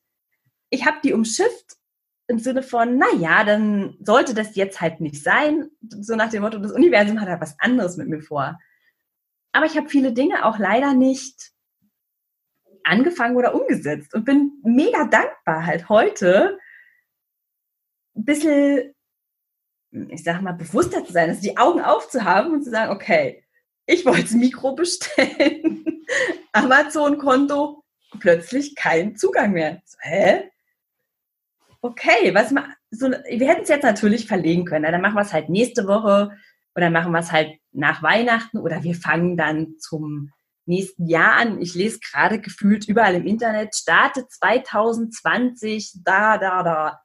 Ich 0.71 0.87
habe 0.87 0.99
die 1.05 1.13
umschifft 1.13 1.77
im 2.33 2.39
Sinne 2.39 2.63
von, 2.63 2.99
na 2.99 3.07
ja, 3.19 3.45
dann 3.45 3.97
sollte 4.01 4.35
das 4.35 4.57
jetzt 4.57 4.81
halt 4.81 5.01
nicht 5.01 5.23
sein. 5.23 5.69
So 5.89 6.17
nach 6.17 6.31
dem 6.31 6.43
Motto, 6.43 6.59
das 6.59 6.73
Universum 6.73 7.21
hat 7.21 7.29
halt 7.29 7.41
was 7.41 7.59
anderes 7.61 7.97
mit 7.97 8.09
mir 8.09 8.23
vor. 8.23 8.59
Aber 9.53 9.67
ich 9.67 9.77
habe 9.77 9.89
viele 9.89 10.13
Dinge 10.13 10.45
auch 10.47 10.59
leider 10.59 10.95
nicht 10.95 11.53
angefangen 12.85 13.37
oder 13.37 13.55
umgesetzt 13.55 14.15
und 14.15 14.25
bin 14.25 14.53
mega 14.65 15.05
dankbar 15.05 15.67
halt 15.67 15.89
heute 15.89 16.59
ein 18.17 18.25
bisschen, 18.25 18.95
ich 20.09 20.25
sag 20.25 20.41
mal, 20.41 20.53
bewusster 20.53 21.05
zu 21.05 21.13
sein, 21.13 21.29
also 21.29 21.43
die 21.43 21.59
Augen 21.59 21.81
aufzuhaben 21.81 22.53
und 22.53 22.65
zu 22.65 22.71
sagen, 22.71 22.91
okay, 22.91 23.45
ich 23.87 24.07
wollte 24.07 24.23
das 24.23 24.33
Mikro 24.33 24.75
bestellen, 24.75 26.05
Amazon-Konto, 26.53 27.85
plötzlich 28.21 28.75
kein 28.75 29.17
Zugang 29.17 29.53
mehr. 29.53 29.83
So, 29.85 29.99
hä? 30.01 30.52
Okay, 31.83 32.35
was 32.35 32.51
ma 32.51 32.65
so, 32.91 33.11
wir 33.11 33.49
hätten 33.49 33.63
es 33.63 33.69
jetzt 33.69 33.85
natürlich 33.85 34.27
verlegen 34.27 34.65
können. 34.65 34.91
Dann 34.91 35.01
machen 35.01 35.15
wir 35.15 35.23
es 35.23 35.33
halt 35.33 35.49
nächste 35.49 35.87
Woche 35.87 36.31
oder 36.75 36.91
machen 36.91 37.13
wir 37.13 37.21
es 37.21 37.33
halt 37.33 37.59
nach 37.73 38.03
Weihnachten 38.03 38.59
oder 38.59 38.83
wir 38.83 38.95
fangen 38.95 39.37
dann 39.37 39.79
zum 39.79 40.31
nächsten 40.65 41.09
Jahr 41.09 41.35
an. 41.35 41.61
Ich 41.61 41.75
lese 41.75 41.99
gerade 42.01 42.41
gefühlt 42.41 42.89
überall 42.89 43.15
im 43.15 43.27
Internet, 43.27 43.75
starte 43.75 44.27
2020, 44.29 46.01
da, 46.05 46.39
da, 46.39 46.63
da. 46.63 47.01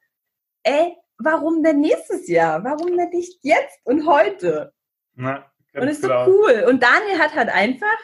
Ey, 0.63 0.95
warum 1.17 1.63
denn 1.63 1.79
nächstes 1.79 2.27
Jahr? 2.27 2.63
Warum 2.63 2.97
denn 2.97 3.09
nicht 3.09 3.39
jetzt 3.41 3.79
und 3.83 4.05
heute? 4.05 4.73
Na, 5.15 5.49
und 5.73 5.87
ist 5.87 6.01
so 6.01 6.07
klar. 6.07 6.27
cool. 6.27 6.65
Und 6.69 6.83
Daniel 6.83 7.19
hat 7.19 7.33
halt 7.33 7.49
einfach 7.49 7.97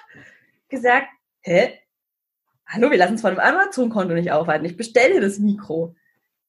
gesagt, 0.69 1.07
hä? 1.41 1.79
Hallo, 2.65 2.89
wir 2.89 2.97
lassen 2.97 3.15
es 3.15 3.21
von 3.21 3.35
dem 3.35 3.39
Amazon-Konto 3.39 4.13
nicht 4.13 4.31
aufhalten. 4.31 4.65
Ich 4.65 4.77
bestelle 4.77 5.19
das 5.19 5.37
Mikro. 5.37 5.95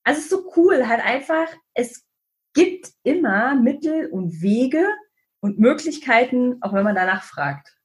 Also 0.04 0.18
es 0.18 0.24
ist 0.24 0.30
so 0.30 0.52
cool, 0.56 0.86
halt 0.86 1.04
einfach, 1.04 1.48
es 1.72 2.06
gibt 2.52 2.90
immer 3.02 3.54
Mittel 3.54 4.06
und 4.06 4.42
Wege 4.42 4.86
und 5.40 5.58
Möglichkeiten, 5.58 6.58
auch 6.60 6.72
wenn 6.72 6.84
man 6.84 6.94
danach 6.94 7.22
fragt. 7.22 7.76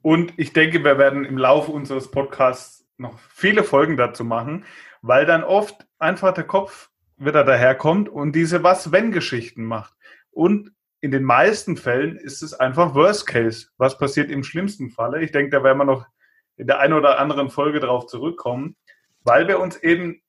Und 0.00 0.32
ich 0.36 0.52
denke, 0.52 0.84
wir 0.84 0.98
werden 0.98 1.24
im 1.24 1.38
Laufe 1.38 1.72
unseres 1.72 2.10
Podcasts 2.10 2.86
noch 2.98 3.18
viele 3.18 3.64
Folgen 3.64 3.96
dazu 3.96 4.24
machen, 4.24 4.64
weil 5.02 5.26
dann 5.26 5.44
oft 5.44 5.86
einfach 5.98 6.32
der 6.34 6.44
Kopf 6.44 6.90
wieder 7.16 7.44
daherkommt 7.44 8.08
und 8.08 8.32
diese 8.32 8.62
Was-Wenn-Geschichten 8.62 9.64
macht. 9.64 9.94
Und 10.30 10.72
in 11.00 11.10
den 11.10 11.24
meisten 11.24 11.76
Fällen 11.76 12.16
ist 12.16 12.42
es 12.42 12.54
einfach 12.54 12.94
Worst 12.94 13.26
Case. 13.26 13.68
Was 13.76 13.98
passiert 13.98 14.30
im 14.30 14.44
schlimmsten 14.44 14.90
Falle? 14.90 15.22
Ich 15.22 15.32
denke, 15.32 15.50
da 15.50 15.62
werden 15.62 15.78
wir 15.78 15.84
noch 15.84 16.06
in 16.56 16.66
der 16.66 16.78
einen 16.78 16.94
oder 16.94 17.18
anderen 17.18 17.50
Folge 17.50 17.80
darauf 17.80 18.06
zurückkommen, 18.06 18.76
weil 19.22 19.48
wir 19.48 19.58
uns 19.58 19.76
eben 19.76 20.22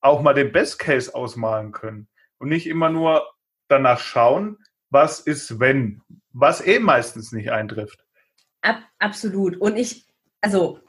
auch 0.00 0.22
mal 0.22 0.34
den 0.34 0.52
Best 0.52 0.78
Case 0.78 1.14
ausmalen 1.14 1.72
können 1.72 2.08
und 2.38 2.48
nicht 2.48 2.66
immer 2.66 2.90
nur 2.90 3.26
danach 3.68 4.00
schauen, 4.00 4.58
was 4.90 5.20
ist, 5.20 5.60
wenn, 5.60 6.02
was 6.32 6.66
eh 6.66 6.78
meistens 6.78 7.32
nicht 7.32 7.50
eintrifft. 7.50 8.04
Ab, 8.62 8.82
absolut. 8.98 9.56
Und 9.56 9.76
ich, 9.76 10.06
also, 10.40 10.80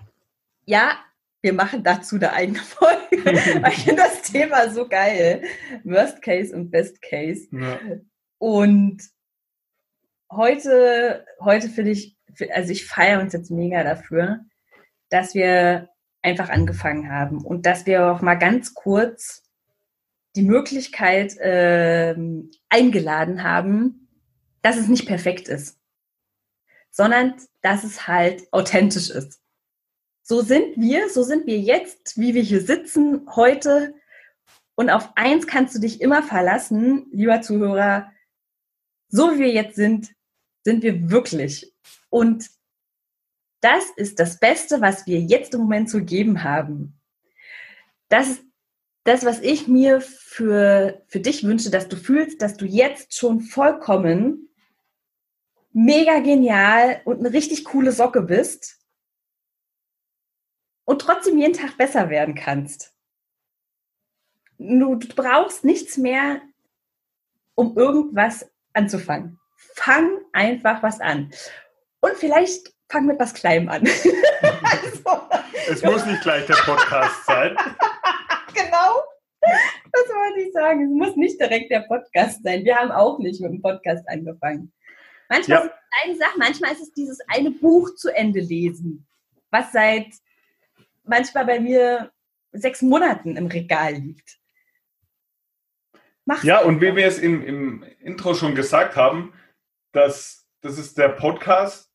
ja, 0.66 1.00
wir 1.42 1.54
machen 1.54 1.84
dazu 1.84 2.16
eine 2.16 2.34
eigene 2.34 2.60
Folge, 2.60 3.25
weil 3.62 3.72
ich 3.72 3.84
finde 3.84 4.04
das 4.04 4.22
Thema 4.24 4.70
so 4.70 4.88
geil. 4.88 5.44
Worst 5.84 6.22
Case 6.22 6.56
und 6.56 6.70
Best 6.72 7.01
Case. 7.01 7.48
Ja. 7.51 7.80
Und 8.38 9.04
heute, 10.32 11.25
heute 11.42 11.70
finde 11.70 11.92
ich, 11.92 12.18
also 12.51 12.72
ich 12.72 12.86
feiere 12.86 13.22
uns 13.22 13.34
jetzt 13.34 13.51
mega 13.51 13.84
dafür, 13.84 14.39
dass 15.10 15.34
wir 15.34 15.89
einfach 16.21 16.49
angefangen 16.49 17.11
haben 17.11 17.43
und 17.43 17.65
dass 17.65 17.85
wir 17.85 18.07
auch 18.07 18.21
mal 18.21 18.35
ganz 18.35 18.73
kurz 18.73 19.43
die 20.35 20.43
Möglichkeit 20.43 21.38
äh, 21.38 22.15
eingeladen 22.69 23.43
haben, 23.43 24.07
dass 24.61 24.77
es 24.77 24.88
nicht 24.88 25.07
perfekt 25.07 25.47
ist, 25.47 25.79
sondern 26.91 27.35
dass 27.61 27.83
es 27.83 28.07
halt 28.07 28.51
authentisch 28.51 29.09
ist. 29.09 29.41
So 30.21 30.41
sind 30.41 30.77
wir, 30.77 31.09
so 31.09 31.23
sind 31.23 31.47
wir 31.47 31.57
jetzt, 31.57 32.17
wie 32.17 32.35
wir 32.35 32.43
hier 32.43 32.61
sitzen 32.61 33.27
heute. 33.35 33.95
Und 34.75 34.89
auf 34.91 35.09
eins 35.15 35.47
kannst 35.47 35.73
du 35.75 35.79
dich 35.79 36.01
immer 36.01 36.21
verlassen, 36.21 37.07
lieber 37.11 37.41
Zuhörer. 37.41 38.11
So 39.07 39.33
wie 39.33 39.39
wir 39.39 39.51
jetzt 39.51 39.75
sind, 39.75 40.09
sind 40.63 40.83
wir 40.83 41.09
wirklich. 41.09 41.73
Und 42.09 42.49
das 43.62 43.89
ist 43.96 44.20
das 44.20 44.39
Beste, 44.39 44.82
was 44.82 45.06
wir 45.06 45.20
jetzt 45.20 45.54
im 45.54 45.62
Moment 45.62 45.89
zu 45.89 46.04
geben 46.04 46.44
haben. 46.44 47.00
Das 48.08 48.30
ist 48.30 48.44
das, 49.04 49.25
was 49.25 49.39
ich 49.39 49.68
mir 49.68 50.01
für, 50.01 51.01
für 51.08 51.20
dich 51.20 51.44
wünsche, 51.44 51.70
dass 51.70 51.88
du 51.88 51.96
fühlst, 51.96 52.42
dass 52.42 52.58
du 52.58 52.66
jetzt 52.66 53.16
schon 53.16 53.42
vollkommen 53.42 54.50
mega 55.72 56.20
genial 56.20 57.01
und 57.06 57.20
eine 57.20 57.34
richtig 57.34 57.66
coole 57.66 57.92
Socke 57.92 58.22
bist 58.22 58.80
und 60.86 61.01
trotzdem 61.01 61.38
jeden 61.38 61.54
Tag 61.54 61.78
besser 61.78 62.10
werden 62.10 62.36
kannst. 62.36 62.94
Du, 64.58 65.00
brauchst 65.16 65.63
nichts 65.63 65.98
mehr, 65.98 66.42
um 67.56 67.78
irgendwas 67.78 68.51
anzufangen. 68.74 69.39
Fang 69.56 70.20
einfach 70.34 70.84
was 70.84 71.00
an. 71.00 71.32
Und 72.01 72.13
vielleicht 72.16 72.74
fang 72.89 73.05
mit 73.05 73.19
was 73.19 73.34
Kleinem 73.34 73.69
an. 73.69 73.81
also, 74.62 75.22
es 75.69 75.84
muss 75.84 76.05
nicht 76.05 76.22
gleich 76.22 76.46
der 76.46 76.55
Podcast 76.55 77.25
sein. 77.25 77.55
genau. 78.53 79.03
Das 79.41 80.08
wollte 80.10 80.41
ich 80.41 80.53
sagen. 80.53 80.84
Es 80.86 81.08
muss 81.08 81.15
nicht 81.15 81.39
direkt 81.39 81.72
der 81.72 81.81
Podcast 81.81 82.43
sein. 82.43 82.63
Wir 82.63 82.75
haben 82.75 82.91
auch 82.91 83.19
nicht 83.19 83.39
mit 83.41 83.51
dem 83.51 83.62
Podcast 83.62 84.08
angefangen. 84.10 84.74
Manchmal 85.29 85.60
ja. 85.60 85.65
ist 85.65 85.72
es 85.72 86.03
eine 86.03 86.17
Sache, 86.17 86.38
manchmal 86.38 86.72
ist 86.72 86.81
es 86.81 86.93
dieses 86.93 87.19
eine 87.27 87.51
Buch 87.51 87.93
zu 87.96 88.10
Ende 88.10 88.39
lesen, 88.39 89.08
was 89.51 89.72
seit 89.72 90.08
manchmal 91.03 91.46
bei 91.46 91.60
mir 91.60 92.12
sechs 92.51 92.81
Monaten 92.81 93.38
im 93.38 93.46
Regal 93.46 93.93
liegt. 93.93 94.39
Mach's 96.25 96.43
ja, 96.43 96.62
und 96.62 96.81
wie 96.81 96.96
wir 96.96 97.05
es 97.05 97.19
im, 97.19 97.43
im 97.43 97.84
Intro 98.00 98.34
schon 98.34 98.55
gesagt 98.55 98.96
haben, 98.96 99.34
dass 99.91 100.48
das 100.62 100.77
ist 100.77 100.98
der 100.98 101.10
Podcast, 101.10 101.88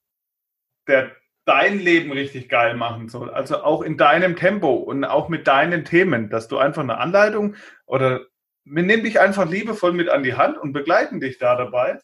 der 0.86 1.12
dein 1.44 1.78
Leben 1.78 2.10
richtig 2.12 2.48
geil 2.48 2.74
machen 2.74 3.08
soll. 3.08 3.30
Also 3.30 3.62
auch 3.62 3.82
in 3.82 3.96
deinem 3.96 4.36
Tempo 4.36 4.74
und 4.74 5.04
auch 5.04 5.28
mit 5.28 5.46
deinen 5.46 5.84
Themen, 5.84 6.30
dass 6.30 6.48
du 6.48 6.58
einfach 6.58 6.82
eine 6.82 6.98
Anleitung 6.98 7.56
oder 7.86 8.22
wir 8.64 8.82
nehmen 8.82 9.04
dich 9.04 9.20
einfach 9.20 9.48
liebevoll 9.48 9.92
mit 9.92 10.08
an 10.08 10.22
die 10.22 10.34
Hand 10.34 10.56
und 10.56 10.72
begleiten 10.72 11.20
dich 11.20 11.38
da 11.38 11.54
dabei, 11.54 11.98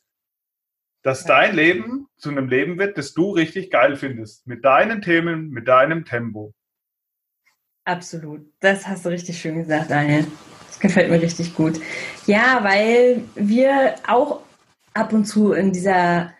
dass 1.02 1.24
dein 1.24 1.54
Leben 1.54 2.06
zu 2.18 2.28
einem 2.28 2.48
Leben 2.48 2.78
wird, 2.78 2.98
das 2.98 3.14
du 3.14 3.30
richtig 3.30 3.70
geil 3.70 3.96
findest. 3.96 4.46
Mit 4.46 4.64
deinen 4.64 5.00
Themen, 5.00 5.48
mit 5.48 5.68
deinem 5.68 6.04
Tempo. 6.04 6.52
Absolut. 7.84 8.42
Das 8.60 8.86
hast 8.86 9.06
du 9.06 9.08
richtig 9.08 9.40
schön 9.40 9.56
gesagt, 9.56 9.90
Daniel. 9.90 10.26
Das 10.66 10.78
gefällt 10.78 11.10
mir 11.10 11.22
richtig 11.22 11.54
gut. 11.54 11.80
Ja, 12.26 12.62
weil 12.62 13.22
wir 13.34 13.94
auch 14.06 14.42
ab 14.92 15.14
und 15.14 15.24
zu 15.24 15.52
in 15.52 15.72
dieser 15.72 16.34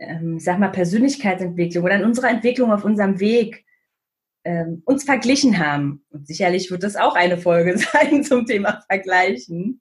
ähm, 0.00 0.38
sag 0.40 0.58
mal, 0.58 0.68
Persönlichkeitsentwicklung 0.68 1.84
oder 1.84 1.96
in 1.96 2.04
unserer 2.04 2.30
Entwicklung 2.30 2.72
auf 2.72 2.84
unserem 2.84 3.20
Weg 3.20 3.64
ähm, 4.44 4.82
uns 4.86 5.04
verglichen 5.04 5.58
haben. 5.58 6.04
Und 6.10 6.26
sicherlich 6.26 6.70
wird 6.70 6.82
das 6.82 6.96
auch 6.96 7.14
eine 7.14 7.38
Folge 7.38 7.78
sein 7.92 8.24
zum 8.24 8.46
Thema 8.46 8.82
Vergleichen. 8.88 9.80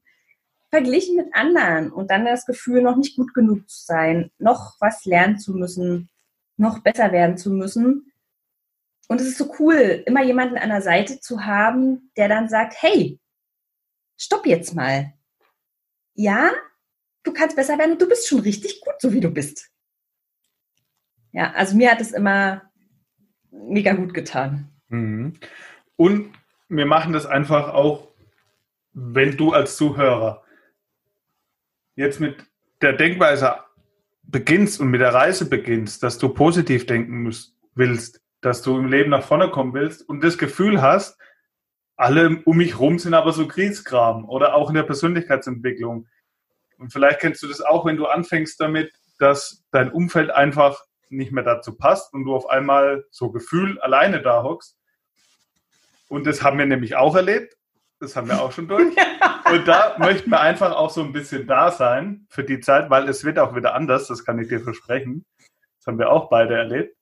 Verglichen 0.69 1.15
mit 1.15 1.33
anderen 1.33 1.91
und 1.91 2.11
dann 2.11 2.25
das 2.25 2.45
Gefühl, 2.45 2.83
noch 2.83 2.95
nicht 2.95 3.15
gut 3.15 3.33
genug 3.33 3.67
zu 3.67 3.85
sein, 3.85 4.29
noch 4.37 4.75
was 4.79 5.03
lernen 5.05 5.39
zu 5.39 5.53
müssen, 5.53 6.09
noch 6.57 6.79
besser 6.79 7.11
werden 7.11 7.37
zu 7.37 7.49
müssen. 7.49 8.11
Und 9.07 9.19
es 9.19 9.25
ist 9.25 9.39
so 9.39 9.51
cool, 9.57 10.03
immer 10.05 10.23
jemanden 10.23 10.57
an 10.57 10.69
der 10.69 10.83
Seite 10.83 11.19
zu 11.19 11.43
haben, 11.45 12.11
der 12.17 12.27
dann 12.27 12.49
sagt, 12.49 12.75
hey, 12.77 13.19
stopp 14.15 14.45
jetzt 14.45 14.75
mal. 14.75 15.13
Ja, 16.13 16.51
du 17.23 17.33
kannst 17.33 17.55
besser 17.55 17.79
werden 17.79 17.93
und 17.93 18.01
du 18.01 18.07
bist 18.07 18.27
schon 18.27 18.41
richtig 18.41 18.81
gut, 18.81 18.93
so 18.99 19.11
wie 19.11 19.21
du 19.21 19.31
bist 19.31 19.71
ja, 21.31 21.51
also 21.53 21.75
mir 21.75 21.91
hat 21.91 22.01
es 22.01 22.11
immer 22.11 22.63
mega 23.51 23.93
gut 23.93 24.13
getan. 24.13 24.69
Mhm. 24.89 25.33
Und 25.95 26.33
wir 26.69 26.85
machen 26.85 27.13
das 27.13 27.25
einfach 27.25 27.73
auch, 27.73 28.09
wenn 28.93 29.37
du 29.37 29.53
als 29.53 29.77
Zuhörer 29.77 30.43
jetzt 31.95 32.19
mit 32.19 32.37
der 32.81 32.93
Denkweise 32.93 33.57
beginnst 34.23 34.79
und 34.79 34.89
mit 34.89 35.01
der 35.01 35.13
Reise 35.13 35.49
beginnst, 35.49 36.03
dass 36.03 36.17
du 36.17 36.29
positiv 36.29 36.85
denken 36.85 37.23
musst, 37.23 37.55
willst, 37.75 38.21
dass 38.41 38.61
du 38.61 38.77
im 38.77 38.87
Leben 38.87 39.09
nach 39.09 39.23
vorne 39.23 39.49
kommen 39.49 39.73
willst 39.73 40.07
und 40.07 40.23
das 40.23 40.37
Gefühl 40.37 40.81
hast, 40.81 41.19
alle 41.97 42.41
um 42.45 42.57
mich 42.57 42.79
rum 42.79 42.97
sind 42.97 43.13
aber 43.13 43.33
so 43.33 43.47
Kriegskram 43.47 44.27
oder 44.29 44.53
auch 44.53 44.69
in 44.69 44.75
der 44.75 44.83
Persönlichkeitsentwicklung. 44.83 46.07
Und 46.77 46.93
vielleicht 46.93 47.19
kennst 47.19 47.43
du 47.43 47.47
das 47.47 47.59
auch, 47.59 47.85
wenn 47.85 47.97
du 47.97 48.05
anfängst 48.05 48.59
damit, 48.61 48.93
dass 49.17 49.65
dein 49.71 49.91
Umfeld 49.91 50.31
einfach 50.31 50.81
nicht 51.09 51.31
mehr 51.31 51.43
dazu 51.43 51.75
passt 51.75 52.13
und 52.13 52.25
du 52.25 52.35
auf 52.35 52.49
einmal 52.49 53.05
so 53.11 53.31
Gefühl 53.31 53.79
alleine 53.81 54.21
da 54.21 54.43
hockst. 54.43 54.77
Und 56.07 56.25
das 56.25 56.41
haben 56.43 56.57
wir 56.57 56.65
nämlich 56.65 56.95
auch 56.95 57.15
erlebt. 57.15 57.55
Das 57.99 58.15
haben 58.15 58.27
wir 58.27 58.41
auch 58.41 58.51
schon 58.51 58.67
durch. 58.67 58.95
Und 59.51 59.67
da 59.67 59.95
möchten 59.97 60.29
wir 60.29 60.39
einfach 60.39 60.75
auch 60.75 60.89
so 60.89 61.01
ein 61.01 61.11
bisschen 61.11 61.47
da 61.47 61.71
sein 61.71 62.27
für 62.29 62.43
die 62.43 62.59
Zeit, 62.59 62.89
weil 62.89 63.09
es 63.09 63.25
wird 63.25 63.39
auch 63.39 63.55
wieder 63.55 63.73
anders, 63.73 64.07
das 64.07 64.23
kann 64.23 64.39
ich 64.39 64.47
dir 64.47 64.61
versprechen. 64.61 65.25
Das 65.77 65.87
haben 65.87 65.99
wir 65.99 66.11
auch 66.11 66.29
beide 66.29 66.55
erlebt. 66.55 66.95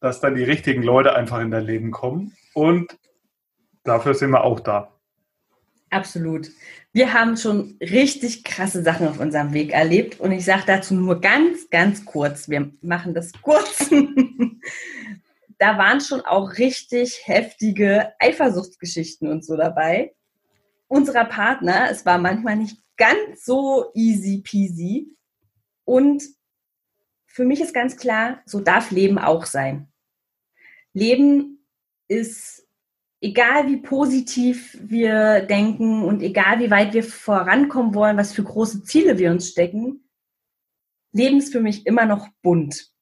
Dass 0.00 0.20
dann 0.20 0.34
die 0.34 0.44
richtigen 0.44 0.82
Leute 0.82 1.14
einfach 1.14 1.40
in 1.40 1.50
dein 1.50 1.64
Leben 1.64 1.90
kommen. 1.90 2.36
Und 2.54 2.98
dafür 3.84 4.14
sind 4.14 4.30
wir 4.30 4.42
auch 4.42 4.60
da. 4.60 4.97
Absolut. 5.90 6.50
Wir 6.92 7.14
haben 7.14 7.36
schon 7.36 7.78
richtig 7.80 8.44
krasse 8.44 8.82
Sachen 8.82 9.08
auf 9.08 9.20
unserem 9.20 9.52
Weg 9.54 9.72
erlebt 9.72 10.20
und 10.20 10.32
ich 10.32 10.44
sage 10.44 10.64
dazu 10.66 10.94
nur 10.94 11.20
ganz, 11.20 11.70
ganz 11.70 12.04
kurz. 12.04 12.48
Wir 12.48 12.72
machen 12.82 13.14
das 13.14 13.32
kurz. 13.40 13.88
da 15.58 15.78
waren 15.78 16.00
schon 16.00 16.20
auch 16.20 16.58
richtig 16.58 17.22
heftige 17.24 18.12
Eifersuchtsgeschichten 18.18 19.28
und 19.28 19.44
so 19.44 19.56
dabei. 19.56 20.14
Unserer 20.88 21.24
Partner, 21.24 21.88
es 21.90 22.04
war 22.04 22.18
manchmal 22.18 22.56
nicht 22.56 22.78
ganz 22.96 23.44
so 23.44 23.90
easy 23.94 24.42
peasy. 24.42 25.16
Und 25.84 26.22
für 27.26 27.44
mich 27.44 27.60
ist 27.60 27.72
ganz 27.72 27.96
klar, 27.96 28.42
so 28.44 28.60
darf 28.60 28.90
Leben 28.90 29.18
auch 29.18 29.46
sein. 29.46 29.88
Leben 30.92 31.64
ist 32.08 32.67
egal 33.20 33.66
wie 33.66 33.78
positiv 33.78 34.78
wir 34.80 35.40
denken 35.40 36.02
und 36.04 36.22
egal 36.22 36.60
wie 36.60 36.70
weit 36.70 36.94
wir 36.94 37.02
vorankommen 37.02 37.94
wollen, 37.94 38.16
was 38.16 38.32
für 38.32 38.44
große 38.44 38.84
Ziele 38.84 39.18
wir 39.18 39.30
uns 39.30 39.48
stecken, 39.48 40.08
Leben 41.12 41.38
ist 41.38 41.52
für 41.52 41.60
mich 41.60 41.86
immer 41.86 42.06
noch 42.06 42.28
bunt. 42.42 42.92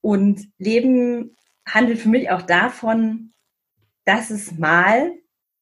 Und 0.00 0.48
Leben 0.58 1.36
handelt 1.66 1.98
für 1.98 2.08
mich 2.08 2.30
auch 2.30 2.42
davon, 2.42 3.32
dass 4.04 4.30
es 4.30 4.52
mal 4.52 5.12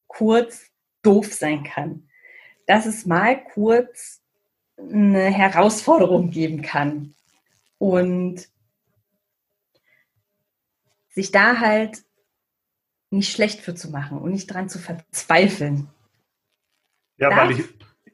kurz 0.07 0.67
doof 1.01 1.33
sein 1.33 1.63
kann. 1.63 2.09
Dass 2.65 2.85
es 2.85 3.05
mal 3.05 3.43
kurz 3.43 4.21
eine 4.77 5.25
Herausforderung 5.25 6.31
geben 6.31 6.61
kann. 6.61 7.13
Und 7.77 8.47
sich 11.09 11.31
da 11.31 11.59
halt 11.59 12.03
nicht 13.13 13.31
schlecht 13.31 13.61
für 13.61 13.75
zu 13.75 13.91
machen 13.91 14.17
und 14.17 14.31
nicht 14.31 14.47
dran 14.47 14.69
zu 14.69 14.79
verzweifeln. 14.79 15.87
Ja, 17.17 17.29
Darf? 17.29 17.39
weil 17.39 17.51
ich, 17.51 17.59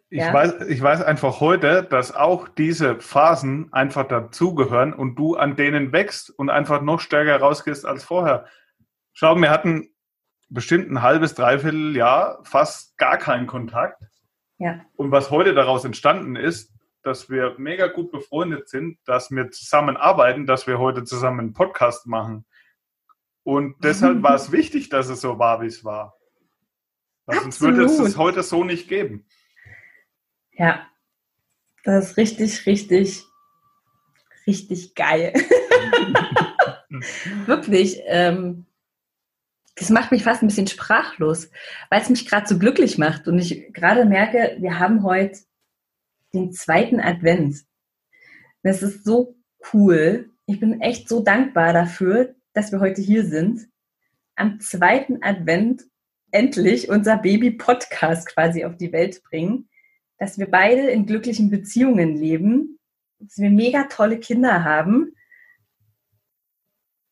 ich, 0.10 0.20
ja. 0.20 0.34
weiß, 0.34 0.68
ich 0.68 0.82
weiß 0.82 1.02
einfach 1.02 1.40
heute, 1.40 1.84
dass 1.84 2.16
auch 2.16 2.48
diese 2.48 3.00
Phasen 3.00 3.72
einfach 3.72 4.08
dazugehören 4.08 4.94
und 4.94 5.16
du 5.16 5.36
an 5.36 5.56
denen 5.56 5.92
wächst 5.92 6.30
und 6.30 6.50
einfach 6.50 6.82
noch 6.82 7.00
stärker 7.00 7.38
rausgehst 7.40 7.86
als 7.86 8.04
vorher. 8.04 8.46
Schau, 9.14 9.36
wir 9.36 9.50
hatten 9.50 9.90
bestimmt 10.50 10.92
ein 10.92 11.02
halbes, 11.02 11.36
dreiviertel 11.36 11.96
Jahr 11.96 12.40
fast 12.44 12.98
gar 12.98 13.18
keinen 13.18 13.48
Kontakt. 13.48 14.04
Ja. 14.58 14.82
Und 14.96 15.12
was 15.12 15.32
heute 15.32 15.54
daraus 15.54 15.86
entstanden 15.86 16.36
ist, 16.36 16.74
dass 17.04 17.30
wir 17.30 17.56
mega 17.58 17.88
gut 17.88 18.12
befreundet 18.12 18.68
sind, 18.68 18.98
dass 19.06 19.32
wir 19.32 19.52
zusammenarbeiten, 19.52 20.46
dass 20.46 20.68
wir 20.68 20.80
heute 20.80 21.06
zusammen 21.06 21.40
einen 21.40 21.54
Podcast 21.54 22.08
machen. 22.08 22.46
Und 23.44 23.76
deshalb 23.84 24.22
war 24.24 24.36
es 24.36 24.52
wichtig, 24.52 24.90
dass 24.90 25.10
es 25.10 25.22
so 25.22 25.40
war, 25.40 25.62
wie 25.62 25.68
es 25.68 25.84
war. 25.84 26.18
Weil 27.26 27.42
sonst 27.42 27.62
würde 27.62 27.84
es 27.84 28.00
es 28.00 28.18
heute 28.18 28.44
so 28.44 28.64
nicht 28.64 28.88
geben. 28.88 29.26
Ja, 30.52 30.88
das 31.84 32.12
ist 32.12 32.18
richtig, 32.18 32.66
richtig, 32.66 33.24
richtig 34.48 34.96
geil. 34.96 35.34
Wirklich. 37.46 38.02
Ähm, 38.06 38.66
das 39.76 39.90
macht 39.90 40.12
mich 40.12 40.24
fast 40.24 40.42
ein 40.44 40.48
bisschen 40.48 40.68
sprachlos, 40.68 41.50
weil 41.90 42.02
es 42.02 42.10
mich 42.10 42.28
gerade 42.28 42.48
so 42.48 42.60
glücklich 42.60 42.98
macht. 42.98 43.28
Und 43.28 43.40
ich 43.40 43.72
gerade 43.74 44.06
merke, 44.06 44.58
wir 44.60 44.80
haben 44.80 45.04
heute 45.04 45.40
den 46.34 46.52
zweiten 46.52 47.00
Advent. 47.00 47.58
Das 48.62 48.84
ist 48.84 49.06
so 49.06 49.38
cool. 49.74 50.32
Ich 50.46 50.60
bin 50.60 50.82
echt 50.82 51.08
so 51.08 51.22
dankbar 51.24 51.74
dafür, 51.74 52.36
dass 52.54 52.72
wir 52.72 52.80
heute 52.80 53.02
hier 53.02 53.26
sind. 53.26 53.68
Am 54.36 54.60
zweiten 54.60 55.24
Advent 55.24 55.84
endlich 56.32 56.90
unser 56.90 57.18
Baby-Podcast 57.18 58.28
quasi 58.28 58.66
auf 58.66 58.78
die 58.78 58.92
Welt 58.92 59.24
bringen. 59.24 59.70
Dass 60.18 60.38
wir 60.38 60.50
beide 60.50 60.90
in 60.90 61.06
glücklichen 61.06 61.50
Beziehungen 61.50 62.16
leben. 62.16 62.80
Dass 63.20 63.38
wir 63.38 63.50
mega 63.50 63.84
tolle 63.84 64.20
Kinder 64.20 64.64
haben. 64.64 65.14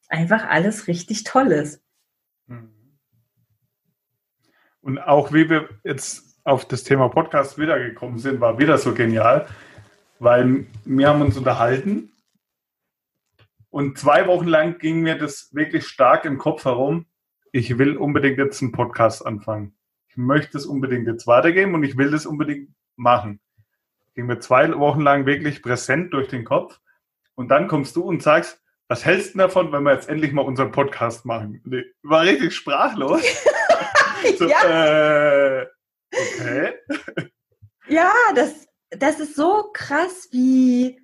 Einfach 0.09 0.47
alles 0.47 0.87
richtig 0.87 1.23
Tolles. 1.23 1.81
Mhm. 2.47 2.97
Und 4.81 4.99
auch 4.99 5.33
wie 5.33 5.49
wir 5.49 5.69
jetzt 5.83 6.39
auf 6.45 6.65
das 6.65 6.85
Thema 6.85 7.09
Podcast 7.09 7.57
wiedergekommen 7.57 8.19
sind, 8.19 8.39
war 8.39 8.57
wieder 8.57 8.77
so 8.77 8.93
genial, 8.93 9.47
weil 10.19 10.65
wir 10.85 11.09
haben 11.09 11.21
uns 11.21 11.35
unterhalten 11.37 12.09
und 13.77 13.95
zwei 13.99 14.25
Wochen 14.25 14.47
lang 14.47 14.79
ging 14.79 15.01
mir 15.01 15.19
das 15.19 15.53
wirklich 15.53 15.85
stark 15.85 16.25
im 16.25 16.39
Kopf 16.39 16.65
herum. 16.65 17.05
Ich 17.51 17.77
will 17.77 17.95
unbedingt 17.95 18.39
jetzt 18.39 18.59
einen 18.63 18.71
Podcast 18.71 19.23
anfangen. 19.23 19.77
Ich 20.07 20.17
möchte 20.17 20.57
es 20.57 20.65
unbedingt 20.65 21.05
jetzt 21.05 21.27
weitergeben 21.27 21.75
und 21.75 21.83
ich 21.83 21.95
will 21.95 22.09
das 22.09 22.25
unbedingt 22.25 22.71
machen. 22.95 23.39
Ging 24.15 24.25
mir 24.25 24.39
zwei 24.39 24.75
Wochen 24.79 25.01
lang 25.01 25.27
wirklich 25.27 25.61
präsent 25.61 26.11
durch 26.11 26.27
den 26.27 26.43
Kopf. 26.43 26.79
Und 27.35 27.49
dann 27.49 27.67
kommst 27.67 27.95
du 27.95 28.01
und 28.01 28.23
sagst, 28.23 28.59
was 28.87 29.05
hältst 29.05 29.35
du 29.35 29.37
davon, 29.37 29.71
wenn 29.71 29.83
wir 29.83 29.93
jetzt 29.93 30.09
endlich 30.09 30.31
mal 30.33 30.41
unseren 30.41 30.71
Podcast 30.71 31.23
machen? 31.23 31.61
Ich 31.71 31.85
war 32.01 32.23
richtig 32.23 32.55
sprachlos. 32.55 33.21
so, 34.39 34.49
ja. 34.49 35.59
äh, 35.61 35.67
okay. 36.11 36.73
ja, 37.89 38.11
das, 38.33 38.67
das 38.89 39.19
ist 39.19 39.35
so 39.35 39.69
krass, 39.71 40.29
wie 40.31 40.99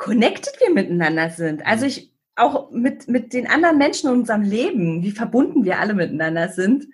connected 0.00 0.58
wir 0.60 0.72
miteinander 0.72 1.28
sind. 1.28 1.64
Also 1.66 1.84
ich 1.84 2.10
auch 2.34 2.70
mit, 2.70 3.06
mit 3.06 3.34
den 3.34 3.46
anderen 3.46 3.76
Menschen 3.76 4.08
in 4.08 4.20
unserem 4.20 4.42
Leben, 4.42 5.02
wie 5.02 5.10
verbunden 5.10 5.64
wir 5.64 5.78
alle 5.78 5.92
miteinander 5.92 6.48
sind, 6.48 6.86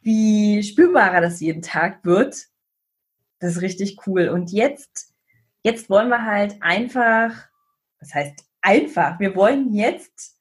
wie 0.00 0.62
spürbarer 0.62 1.20
das 1.20 1.40
jeden 1.40 1.62
Tag 1.62 2.04
wird. 2.04 2.46
Das 3.40 3.56
ist 3.56 3.62
richtig 3.62 4.06
cool. 4.06 4.28
Und 4.28 4.52
jetzt, 4.52 5.12
jetzt 5.64 5.90
wollen 5.90 6.08
wir 6.08 6.24
halt 6.24 6.62
einfach, 6.62 7.34
was 7.98 8.14
heißt 8.14 8.44
einfach, 8.62 9.18
wir 9.18 9.34
wollen 9.34 9.74
jetzt 9.74 10.36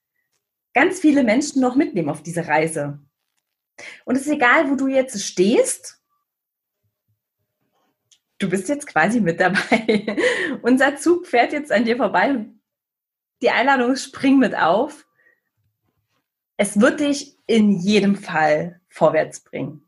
ganz 0.76 1.00
viele 1.00 1.24
Menschen 1.24 1.62
noch 1.62 1.76
mitnehmen 1.76 2.10
auf 2.10 2.22
diese 2.22 2.48
Reise. 2.48 3.00
Und 4.06 4.18
es 4.18 4.28
ist 4.28 4.34
egal, 4.34 4.70
wo 4.70 4.76
du 4.76 4.88
jetzt 4.88 5.20
stehst, 5.26 5.99
du 8.40 8.50
bist 8.50 8.70
jetzt 8.70 8.88
quasi 8.88 9.22
mit 9.22 9.40
dabei. 9.40 10.18
Unser 10.62 10.96
Zug 10.96 11.28
fährt 11.28 11.54
jetzt 11.54 11.72
an 11.72 11.86
dir 11.86 11.98
vorbei. 11.98 12.46
Die 13.42 13.52
Einladung 13.52 13.96
springt 13.96 14.40
mit 14.40 14.56
auf. 14.58 15.06
Es 16.58 16.80
wird 16.82 17.00
dich 17.00 17.38
in 17.46 17.72
jedem 17.72 18.16
Fall 18.16 18.82
vorwärts 18.90 19.42
bringen. 19.42 19.86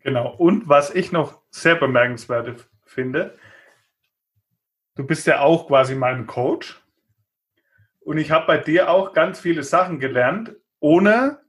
Genau. 0.00 0.34
Und 0.36 0.68
was 0.68 0.94
ich 0.94 1.12
noch 1.12 1.40
sehr 1.50 1.74
bemerkenswert 1.74 2.68
finde, 2.84 3.38
du 4.94 5.06
bist 5.06 5.26
ja 5.26 5.40
auch 5.40 5.66
quasi 5.66 5.94
mein 5.94 6.26
Coach. 6.26 6.80
Und 8.00 8.18
ich 8.18 8.30
habe 8.30 8.46
bei 8.46 8.58
dir 8.58 8.90
auch 8.90 9.14
ganz 9.14 9.40
viele 9.40 9.62
Sachen 9.62 9.98
gelernt, 9.98 10.54
ohne 10.78 11.40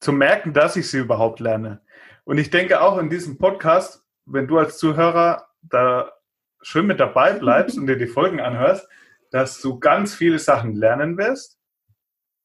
zu 0.00 0.12
merken, 0.12 0.52
dass 0.52 0.76
ich 0.76 0.90
sie 0.90 0.98
überhaupt 0.98 1.40
lerne. 1.40 1.80
Und 2.24 2.38
ich 2.38 2.50
denke 2.50 2.82
auch 2.82 2.98
in 2.98 3.08
diesem 3.08 3.38
Podcast 3.38 4.01
wenn 4.26 4.46
du 4.46 4.58
als 4.58 4.78
Zuhörer 4.78 5.48
da 5.62 6.12
schön 6.60 6.86
mit 6.86 7.00
dabei 7.00 7.32
bleibst 7.34 7.76
und 7.76 7.86
dir 7.86 7.96
die 7.96 8.06
Folgen 8.06 8.40
anhörst, 8.40 8.88
dass 9.30 9.60
du 9.60 9.78
ganz 9.78 10.14
viele 10.14 10.38
Sachen 10.38 10.74
lernen 10.74 11.16
wirst, 11.16 11.58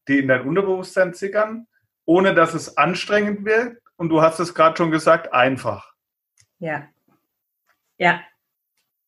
die 0.08 0.20
in 0.20 0.28
dein 0.28 0.48
Unterbewusstsein 0.48 1.14
zickern, 1.14 1.68
ohne 2.06 2.34
dass 2.34 2.54
es 2.54 2.78
anstrengend 2.78 3.46
wird. 3.46 3.78
Und 3.98 4.10
du 4.10 4.22
hast 4.22 4.40
es 4.40 4.54
gerade 4.54 4.78
schon 4.78 4.92
gesagt, 4.92 5.34
einfach. 5.34 5.94
Ja. 6.60 6.88
Ja. 7.98 8.22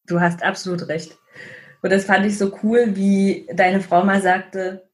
Du 0.05 0.19
hast 0.19 0.43
absolut 0.43 0.87
recht. 0.87 1.17
Und 1.81 1.91
das 1.91 2.05
fand 2.05 2.25
ich 2.25 2.37
so 2.37 2.57
cool, 2.63 2.95
wie 2.95 3.47
deine 3.53 3.79
Frau 3.79 4.03
mal 4.03 4.21
sagte, 4.21 4.89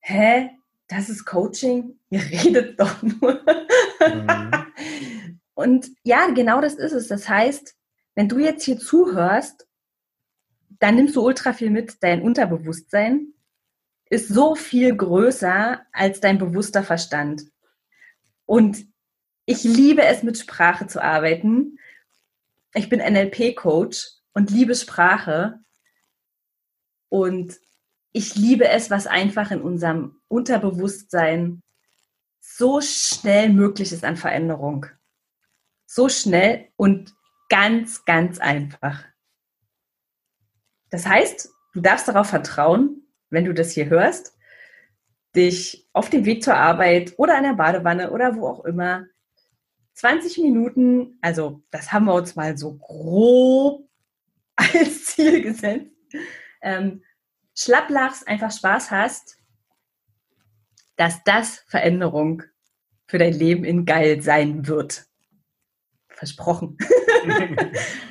hä, 0.00 0.50
das 0.88 1.08
ist 1.08 1.24
Coaching? 1.24 1.98
Ihr 2.10 2.22
redet 2.22 2.78
doch 2.78 3.02
nur. 3.02 3.40
Mhm. 4.00 4.50
Und 5.60 5.90
ja, 6.04 6.28
genau 6.30 6.62
das 6.62 6.74
ist 6.74 6.92
es. 6.92 7.08
Das 7.08 7.28
heißt, 7.28 7.76
wenn 8.14 8.30
du 8.30 8.38
jetzt 8.38 8.64
hier 8.64 8.78
zuhörst, 8.78 9.68
dann 10.78 10.94
nimmst 10.94 11.16
du 11.16 11.22
ultra 11.22 11.52
viel 11.52 11.68
mit. 11.68 12.02
Dein 12.02 12.22
Unterbewusstsein 12.22 13.34
ist 14.06 14.28
so 14.28 14.54
viel 14.54 14.96
größer 14.96 15.82
als 15.92 16.20
dein 16.20 16.38
bewusster 16.38 16.82
Verstand. 16.82 17.42
Und 18.46 18.86
ich 19.44 19.62
liebe 19.62 20.02
es, 20.02 20.22
mit 20.22 20.38
Sprache 20.38 20.86
zu 20.86 21.02
arbeiten. 21.02 21.78
Ich 22.72 22.88
bin 22.88 23.00
NLP-Coach 23.00 24.06
und 24.32 24.50
liebe 24.50 24.74
Sprache. 24.74 25.58
Und 27.10 27.60
ich 28.12 28.34
liebe 28.34 28.66
es, 28.66 28.90
was 28.90 29.06
einfach 29.06 29.50
in 29.50 29.60
unserem 29.60 30.22
Unterbewusstsein 30.28 31.62
so 32.40 32.80
schnell 32.80 33.50
möglich 33.50 33.92
ist 33.92 34.04
an 34.04 34.16
Veränderung. 34.16 34.86
So 35.92 36.08
schnell 36.08 36.68
und 36.76 37.16
ganz, 37.48 38.04
ganz 38.04 38.38
einfach. 38.38 39.04
Das 40.88 41.04
heißt, 41.04 41.48
du 41.72 41.80
darfst 41.80 42.06
darauf 42.06 42.28
vertrauen, 42.28 43.08
wenn 43.28 43.44
du 43.44 43.52
das 43.52 43.72
hier 43.72 43.86
hörst, 43.86 44.38
dich 45.34 45.88
auf 45.92 46.08
dem 46.08 46.24
Weg 46.26 46.44
zur 46.44 46.54
Arbeit 46.54 47.14
oder 47.16 47.36
in 47.36 47.42
der 47.42 47.54
Badewanne 47.54 48.12
oder 48.12 48.36
wo 48.36 48.46
auch 48.46 48.64
immer 48.64 49.06
20 49.94 50.38
Minuten, 50.38 51.18
also 51.22 51.60
das 51.72 51.90
haben 51.90 52.04
wir 52.04 52.14
uns 52.14 52.36
mal 52.36 52.56
so 52.56 52.78
grob 52.78 53.88
als 54.54 55.06
Ziel 55.06 55.42
gesetzt, 55.42 55.90
ähm, 56.62 57.02
schlapp 57.56 57.90
lachst, 57.90 58.28
einfach 58.28 58.52
Spaß 58.52 58.92
hast, 58.92 59.38
dass 60.94 61.24
das 61.24 61.64
Veränderung 61.66 62.44
für 63.08 63.18
dein 63.18 63.34
Leben 63.34 63.64
in 63.64 63.86
geil 63.86 64.22
sein 64.22 64.68
wird. 64.68 65.09
Versprochen. 66.20 66.76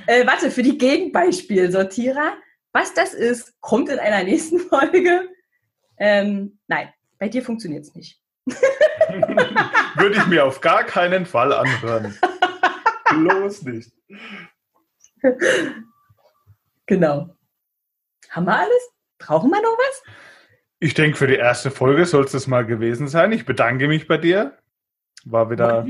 äh, 0.08 0.26
warte, 0.26 0.50
für 0.50 0.64
die 0.64 0.80
Gegenbeispielsortierer, 0.80 2.34
was 2.74 2.96
das 2.96 3.14
ist, 3.14 3.54
kommt 3.62 3.88
in 3.90 4.00
einer 4.00 4.24
nächsten 4.24 4.60
Folge. 4.70 5.30
Ähm, 6.00 6.60
nein, 6.68 6.92
bei 7.20 7.30
dir 7.30 7.44
funktioniert 7.44 7.86
es 7.86 7.94
nicht. 7.94 8.20
Würde 8.48 10.16
ich 10.16 10.26
mir 10.26 10.44
auf 10.44 10.60
gar 10.60 10.84
keinen 10.86 11.28
Fall 11.28 11.54
anhören. 11.54 12.18
Bloß 13.12 13.62
nicht. 13.64 13.92
Genau. 16.88 17.30
Haben 18.32 18.46
wir 18.46 18.58
alles? 18.58 18.90
Brauchen 19.20 19.52
wir 19.52 19.62
noch 19.62 19.78
was? 19.78 20.04
Ich 20.80 20.96
denke, 20.96 21.16
für 21.16 21.28
die 21.28 21.36
erste 21.36 21.70
Folge 21.70 22.06
soll 22.06 22.26
es 22.26 22.32
das 22.32 22.48
mal 22.48 22.66
gewesen 22.66 23.08
sein. 23.08 23.32
Ich 23.34 23.46
bedanke 23.46 23.88
mich 23.88 24.08
bei 24.08 24.18
dir. 24.18 24.58
War 25.26 25.52
wieder 25.52 25.86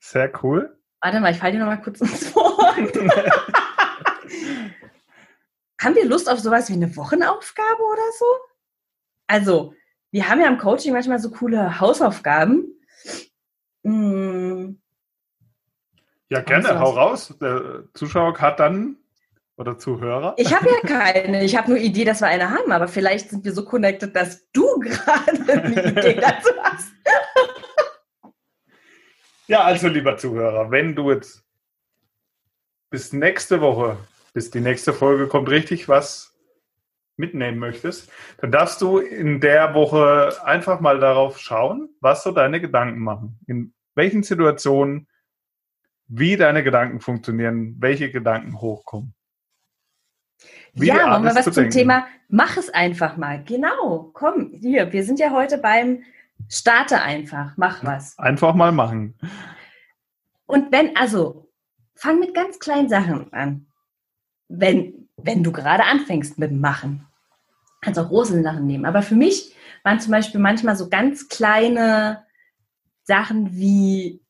sehr 0.00 0.32
cool. 0.42 0.76
Warte 1.02 1.20
mal, 1.20 1.32
ich 1.32 1.38
falle 1.38 1.52
dir 1.52 1.58
noch 1.58 1.66
mal 1.66 1.82
kurz 1.82 2.00
ins 2.00 2.32
Wort. 2.34 2.78
haben 5.80 5.96
wir 5.96 6.06
Lust 6.06 6.30
auf 6.30 6.38
sowas 6.38 6.68
wie 6.68 6.74
eine 6.74 6.96
Wochenaufgabe 6.96 7.82
oder 7.82 8.12
so? 8.18 8.26
Also, 9.26 9.74
wir 10.12 10.28
haben 10.28 10.40
ja 10.40 10.46
im 10.46 10.58
Coaching 10.58 10.92
manchmal 10.92 11.18
so 11.18 11.30
coole 11.30 11.80
Hausaufgaben. 11.80 12.68
Hm. 13.84 14.80
Ja, 16.28 16.40
gerne, 16.40 16.78
hau 16.78 16.90
raus. 16.90 17.34
Der 17.40 17.88
Zuschauer 17.94 18.38
hat 18.38 18.60
dann 18.60 18.96
oder 19.56 19.78
Zuhörer? 19.78 20.34
Ich 20.36 20.54
habe 20.54 20.68
ja 20.68 20.80
keine. 20.88 21.44
Ich 21.44 21.56
habe 21.56 21.70
nur 21.70 21.80
Idee, 21.80 22.04
dass 22.04 22.20
wir 22.20 22.28
eine 22.28 22.48
haben, 22.50 22.70
aber 22.70 22.86
vielleicht 22.86 23.30
sind 23.30 23.44
wir 23.44 23.52
so 23.52 23.64
connected, 23.64 24.14
dass 24.14 24.48
du 24.52 24.78
gerade 24.80 25.52
eine 25.52 25.90
Idee 25.90 26.14
dazu 26.14 26.50
hast. 26.62 26.92
Ja, 29.52 29.64
also 29.64 29.88
lieber 29.88 30.16
Zuhörer, 30.16 30.70
wenn 30.70 30.94
du 30.94 31.10
jetzt 31.10 31.44
bis 32.88 33.12
nächste 33.12 33.60
Woche, 33.60 33.98
bis 34.32 34.50
die 34.50 34.60
nächste 34.60 34.94
Folge 34.94 35.28
kommt, 35.28 35.50
richtig 35.50 35.90
was 35.90 36.34
mitnehmen 37.18 37.58
möchtest, 37.58 38.10
dann 38.38 38.50
darfst 38.50 38.80
du 38.80 38.96
in 38.96 39.40
der 39.40 39.74
Woche 39.74 40.42
einfach 40.42 40.80
mal 40.80 41.00
darauf 41.00 41.38
schauen, 41.38 41.90
was 42.00 42.22
so 42.22 42.30
deine 42.30 42.62
Gedanken 42.62 43.00
machen. 43.00 43.40
In 43.46 43.74
welchen 43.94 44.22
Situationen, 44.22 45.06
wie 46.06 46.38
deine 46.38 46.64
Gedanken 46.64 47.00
funktionieren, 47.00 47.76
welche 47.78 48.10
Gedanken 48.10 48.58
hochkommen. 48.58 49.12
Wie 50.72 50.86
ja, 50.86 51.10
wollen 51.10 51.24
wir 51.24 51.34
was 51.34 51.44
zum 51.44 51.52
denken. 51.52 51.72
Thema, 51.72 52.06
mach 52.30 52.56
es 52.56 52.70
einfach 52.70 53.18
mal. 53.18 53.44
Genau, 53.44 54.12
komm, 54.14 54.52
hier, 54.54 54.94
wir 54.94 55.04
sind 55.04 55.18
ja 55.18 55.30
heute 55.30 55.58
beim 55.58 56.04
Starte 56.48 57.00
einfach, 57.00 57.54
mach 57.56 57.84
was. 57.84 58.18
Einfach 58.18 58.54
mal 58.54 58.72
machen. 58.72 59.18
Und 60.46 60.70
wenn, 60.72 60.96
also, 60.96 61.50
fang 61.94 62.18
mit 62.18 62.34
ganz 62.34 62.58
kleinen 62.58 62.88
Sachen 62.88 63.32
an. 63.32 63.66
Wenn, 64.48 65.08
wenn 65.16 65.42
du 65.42 65.52
gerade 65.52 65.84
anfängst 65.84 66.38
mit 66.38 66.52
Machen. 66.52 67.06
Kannst 67.80 67.98
auch 67.98 68.08
große 68.08 68.42
Sachen 68.42 68.66
nehmen. 68.66 68.84
Aber 68.84 69.02
für 69.02 69.14
mich 69.14 69.54
waren 69.82 70.00
zum 70.00 70.12
Beispiel 70.12 70.40
manchmal 70.40 70.76
so 70.76 70.88
ganz 70.88 71.28
kleine 71.28 72.24
Sachen 73.04 73.52
wie 73.56 74.22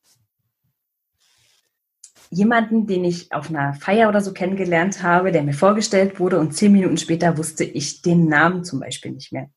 jemanden, 2.31 2.87
den 2.87 3.05
ich 3.05 3.31
auf 3.33 3.51
einer 3.51 3.75
Feier 3.75 4.09
oder 4.09 4.23
so 4.23 4.33
kennengelernt 4.33 5.03
habe, 5.03 5.33
der 5.33 5.43
mir 5.43 5.53
vorgestellt 5.53 6.19
wurde 6.19 6.39
und 6.39 6.53
zehn 6.53 6.73
Minuten 6.73 6.97
später 6.97 7.37
wusste 7.37 7.65
ich 7.65 8.01
den 8.01 8.27
Namen 8.27 8.65
zum 8.65 8.81
Beispiel 8.81 9.13
nicht 9.13 9.33
mehr. 9.33 9.51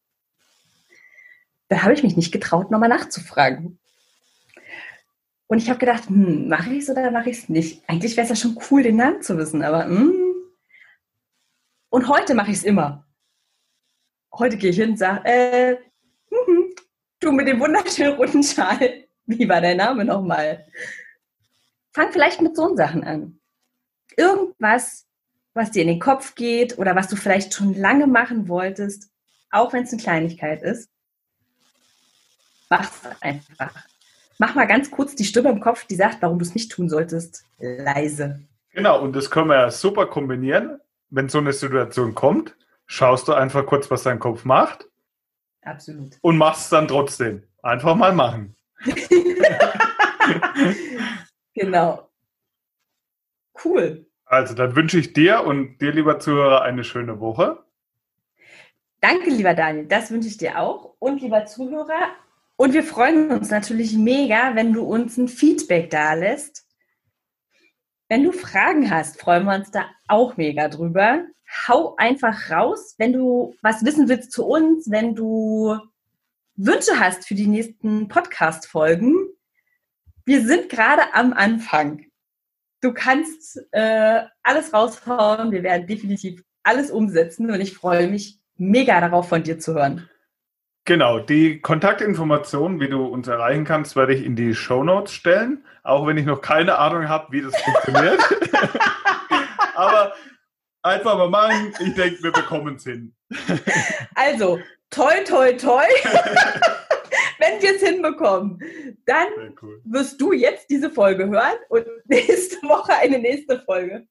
Da 1.68 1.84
habe 1.84 1.94
ich 1.94 2.04
mich 2.04 2.16
nicht 2.16 2.32
getraut, 2.32 2.72
nochmal 2.72 2.90
nachzufragen. 2.90 3.80
Und 5.48 5.60
ich 5.60 5.70
habe 5.70 5.80
gedacht, 5.80 6.08
hm, 6.08 6.48
mache 6.48 6.72
ich 6.74 6.84
es 6.84 6.90
oder 6.90 7.12
mache 7.12 7.30
ich 7.30 7.40
es 7.40 7.50
nicht? 7.50 7.84
Eigentlich 7.88 8.18
wäre 8.18 8.26
es 8.26 8.30
ja 8.30 8.36
schon 8.36 8.58
cool, 8.70 8.84
den 8.84 8.96
Namen 8.96 9.22
zu 9.22 9.38
wissen, 9.38 9.64
aber 9.64 9.86
hm. 9.86 10.14
Und 11.90 12.08
heute 12.10 12.34
mache 12.34 12.52
ich 12.52 12.58
es 12.58 12.64
immer. 12.64 13.06
Heute 14.34 14.58
gehe 14.58 14.72
ich 14.72 14.76
hin 14.76 14.92
und 14.92 14.98
sage, 14.98 15.26
äh, 15.26 15.78
hm, 16.30 16.76
du 17.20 17.32
mit 17.32 17.48
dem 17.48 17.60
wunderschönen 17.60 18.16
runden 18.16 18.44
Schal, 18.44 19.06
wie 19.26 19.48
war 19.48 19.62
dein 19.62 19.78
Name 19.78 20.04
nochmal? 20.04 20.66
fang 21.96 22.12
vielleicht 22.12 22.42
mit 22.42 22.58
so 22.58 22.76
Sachen 22.76 23.06
an. 23.06 23.40
Irgendwas, 24.18 25.08
was 25.54 25.72
dir 25.72 25.82
in 25.82 25.88
den 25.88 26.00
Kopf 26.00 26.36
geht 26.36 26.78
oder 26.78 26.94
was 26.94 27.08
du 27.08 27.16
vielleicht 27.16 27.54
schon 27.54 27.74
lange 27.74 28.06
machen 28.06 28.50
wolltest, 28.50 29.10
auch 29.50 29.72
wenn 29.72 29.84
es 29.84 29.94
eine 29.94 30.02
Kleinigkeit 30.02 30.62
ist, 30.62 30.90
mach's 32.70 33.02
einfach. 33.22 33.74
Mach 34.38 34.56
mal 34.56 34.66
ganz 34.66 34.92
kurz 34.92 35.16
die 35.16 35.24
Stimme 35.24 35.50
im 35.50 35.62
Kopf, 35.62 35.86
die 35.86 35.96
sagt, 35.96 36.22
warum 36.22 36.40
du 36.40 36.46
es 36.46 36.54
nicht 36.54 36.72
tun 36.72 36.90
solltest, 36.90 37.46
leise. 37.60 38.42
Genau, 38.72 39.02
und 39.02 39.16
das 39.16 39.32
können 39.32 39.48
wir 39.48 39.56
ja 39.60 39.72
super 39.72 40.08
kombinieren. 40.08 40.80
Wenn 41.10 41.30
so 41.30 41.38
eine 41.38 41.54
Situation 41.54 42.16
kommt, 42.16 42.56
schaust 42.88 43.28
du 43.28 43.34
einfach 43.34 43.66
kurz, 43.66 43.90
was 43.90 44.04
dein 44.04 44.20
Kopf 44.20 44.44
macht. 44.44 44.90
Absolut. 45.62 46.18
Und 46.22 46.38
machst 46.38 46.64
es 46.64 46.70
dann 46.70 46.88
trotzdem. 46.88 47.44
Einfach 47.62 47.96
mal 47.96 48.14
machen. 48.14 48.56
Genau. 51.56 52.10
Cool. 53.64 54.06
Also 54.26 54.54
dann 54.54 54.76
wünsche 54.76 55.00
ich 55.00 55.14
dir 55.14 55.46
und 55.46 55.78
dir, 55.80 55.94
lieber 55.94 56.20
Zuhörer, 56.20 56.62
eine 56.62 56.84
schöne 56.84 57.20
Woche. 57.22 57.64
Danke, 59.00 59.30
lieber 59.30 59.54
Daniel. 59.54 59.86
Das 59.86 60.12
wünsche 60.12 60.28
ich 60.28 60.38
dir 60.38 60.60
auch. 60.60 60.96
Und 61.00 61.22
lieber 61.22 61.46
Zuhörer. 61.46 62.10
Und 62.58 62.74
wir 62.74 62.84
freuen 62.84 63.32
uns 63.32 63.50
natürlich 63.50 63.98
mega, 63.98 64.56
wenn 64.56 64.74
du 64.74 64.84
uns 64.84 65.18
ein 65.18 65.28
Feedback 65.28 65.90
da 65.90 66.14
lässt. 66.14 66.66
Wenn 68.08 68.24
du 68.24 68.32
Fragen 68.32 68.90
hast, 68.90 69.20
freuen 69.20 69.46
wir 69.46 69.56
uns 69.56 69.72
da 69.72 69.86
auch 70.08 70.38
mega 70.38 70.70
drüber. 70.70 71.26
Hau 71.68 71.96
einfach 71.98 72.50
raus, 72.50 72.96
wenn 72.98 73.14
du 73.14 73.56
was 73.62 73.84
wissen 73.84 74.08
willst 74.10 74.32
zu 74.32 74.46
uns, 74.46 74.90
wenn 74.90 75.16
du 75.16 75.78
Wünsche 76.56 77.00
hast 77.00 77.28
für 77.28 77.36
die 77.36 77.48
nächsten 77.48 78.08
Podcast-Folgen 78.08 79.36
wir 80.26 80.44
sind 80.44 80.70
gerade 80.70 81.14
am 81.14 81.34
Anfang. 81.34 82.04
Du 82.82 82.94
kannst 82.94 83.60
äh, 83.72 84.24
alles 84.42 84.74
raushauen. 84.74 85.52
Wir 85.52 85.62
werden 85.64 85.88
definitiv 85.88 86.44
alles 86.64 86.90
umsetzen 86.90 87.52
und 87.52 87.62
ich 87.62 87.76
freue 87.76 88.08
mich 88.08 88.40
mega 88.58 89.00
darauf, 89.00 89.30
von 89.30 89.44
dir 89.44 89.60
zu 89.60 89.76
hören. 89.76 90.10
Genau, 90.86 91.18
die 91.18 91.62
Kontaktinformationen, 91.62 92.80
wie 92.80 92.88
du 92.88 93.06
uns 93.06 93.28
erreichen 93.28 93.66
kannst, 93.66 93.96
werde 93.96 94.14
ich 94.14 94.24
in 94.24 94.36
die 94.36 94.54
Show 94.54 94.84
Notes 94.84 95.14
stellen, 95.14 95.66
auch 95.84 96.06
wenn 96.06 96.18
ich 96.18 96.26
noch 96.26 96.42
keine 96.42 96.78
Ahnung 96.78 97.10
habe, 97.10 97.32
wie 97.32 97.42
das 97.42 97.60
funktioniert. 97.62 98.22
Aber 99.76 100.14
einfach 100.84 101.18
mal 101.18 101.30
machen, 101.30 101.74
ich 101.80 101.96
denke, 101.96 102.22
wir 102.24 102.32
bekommen 102.32 102.76
es 102.76 102.84
hin. 102.84 103.16
also, 104.14 104.60
toi, 104.92 105.24
toi, 105.26 105.54
toi. 105.54 105.86
wenn 107.40 107.62
wir 107.62 107.76
es 107.76 107.82
hinbekommen, 107.82 108.60
dann 109.06 109.28
cool. 109.62 109.82
wirst 109.86 110.20
du 110.22 110.34
jetzt 110.34 110.70
diese 110.70 110.90
Folge 110.90 111.28
hören 111.28 111.58
und 111.70 111.86
nächste 112.06 112.58
Woche 112.68 112.94
eine 112.94 113.20
nächste 113.20 113.60
Folge. 113.62 114.08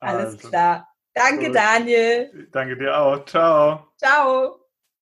Alles 0.00 0.34
also. 0.34 0.48
klar. 0.48 0.88
Danke, 1.14 1.46
cool. 1.46 1.52
Daniel. 1.52 2.48
Danke 2.50 2.76
dir 2.76 2.96
auch. 2.96 3.24
Ciao. 3.26 3.86
Ciao. 3.98 4.61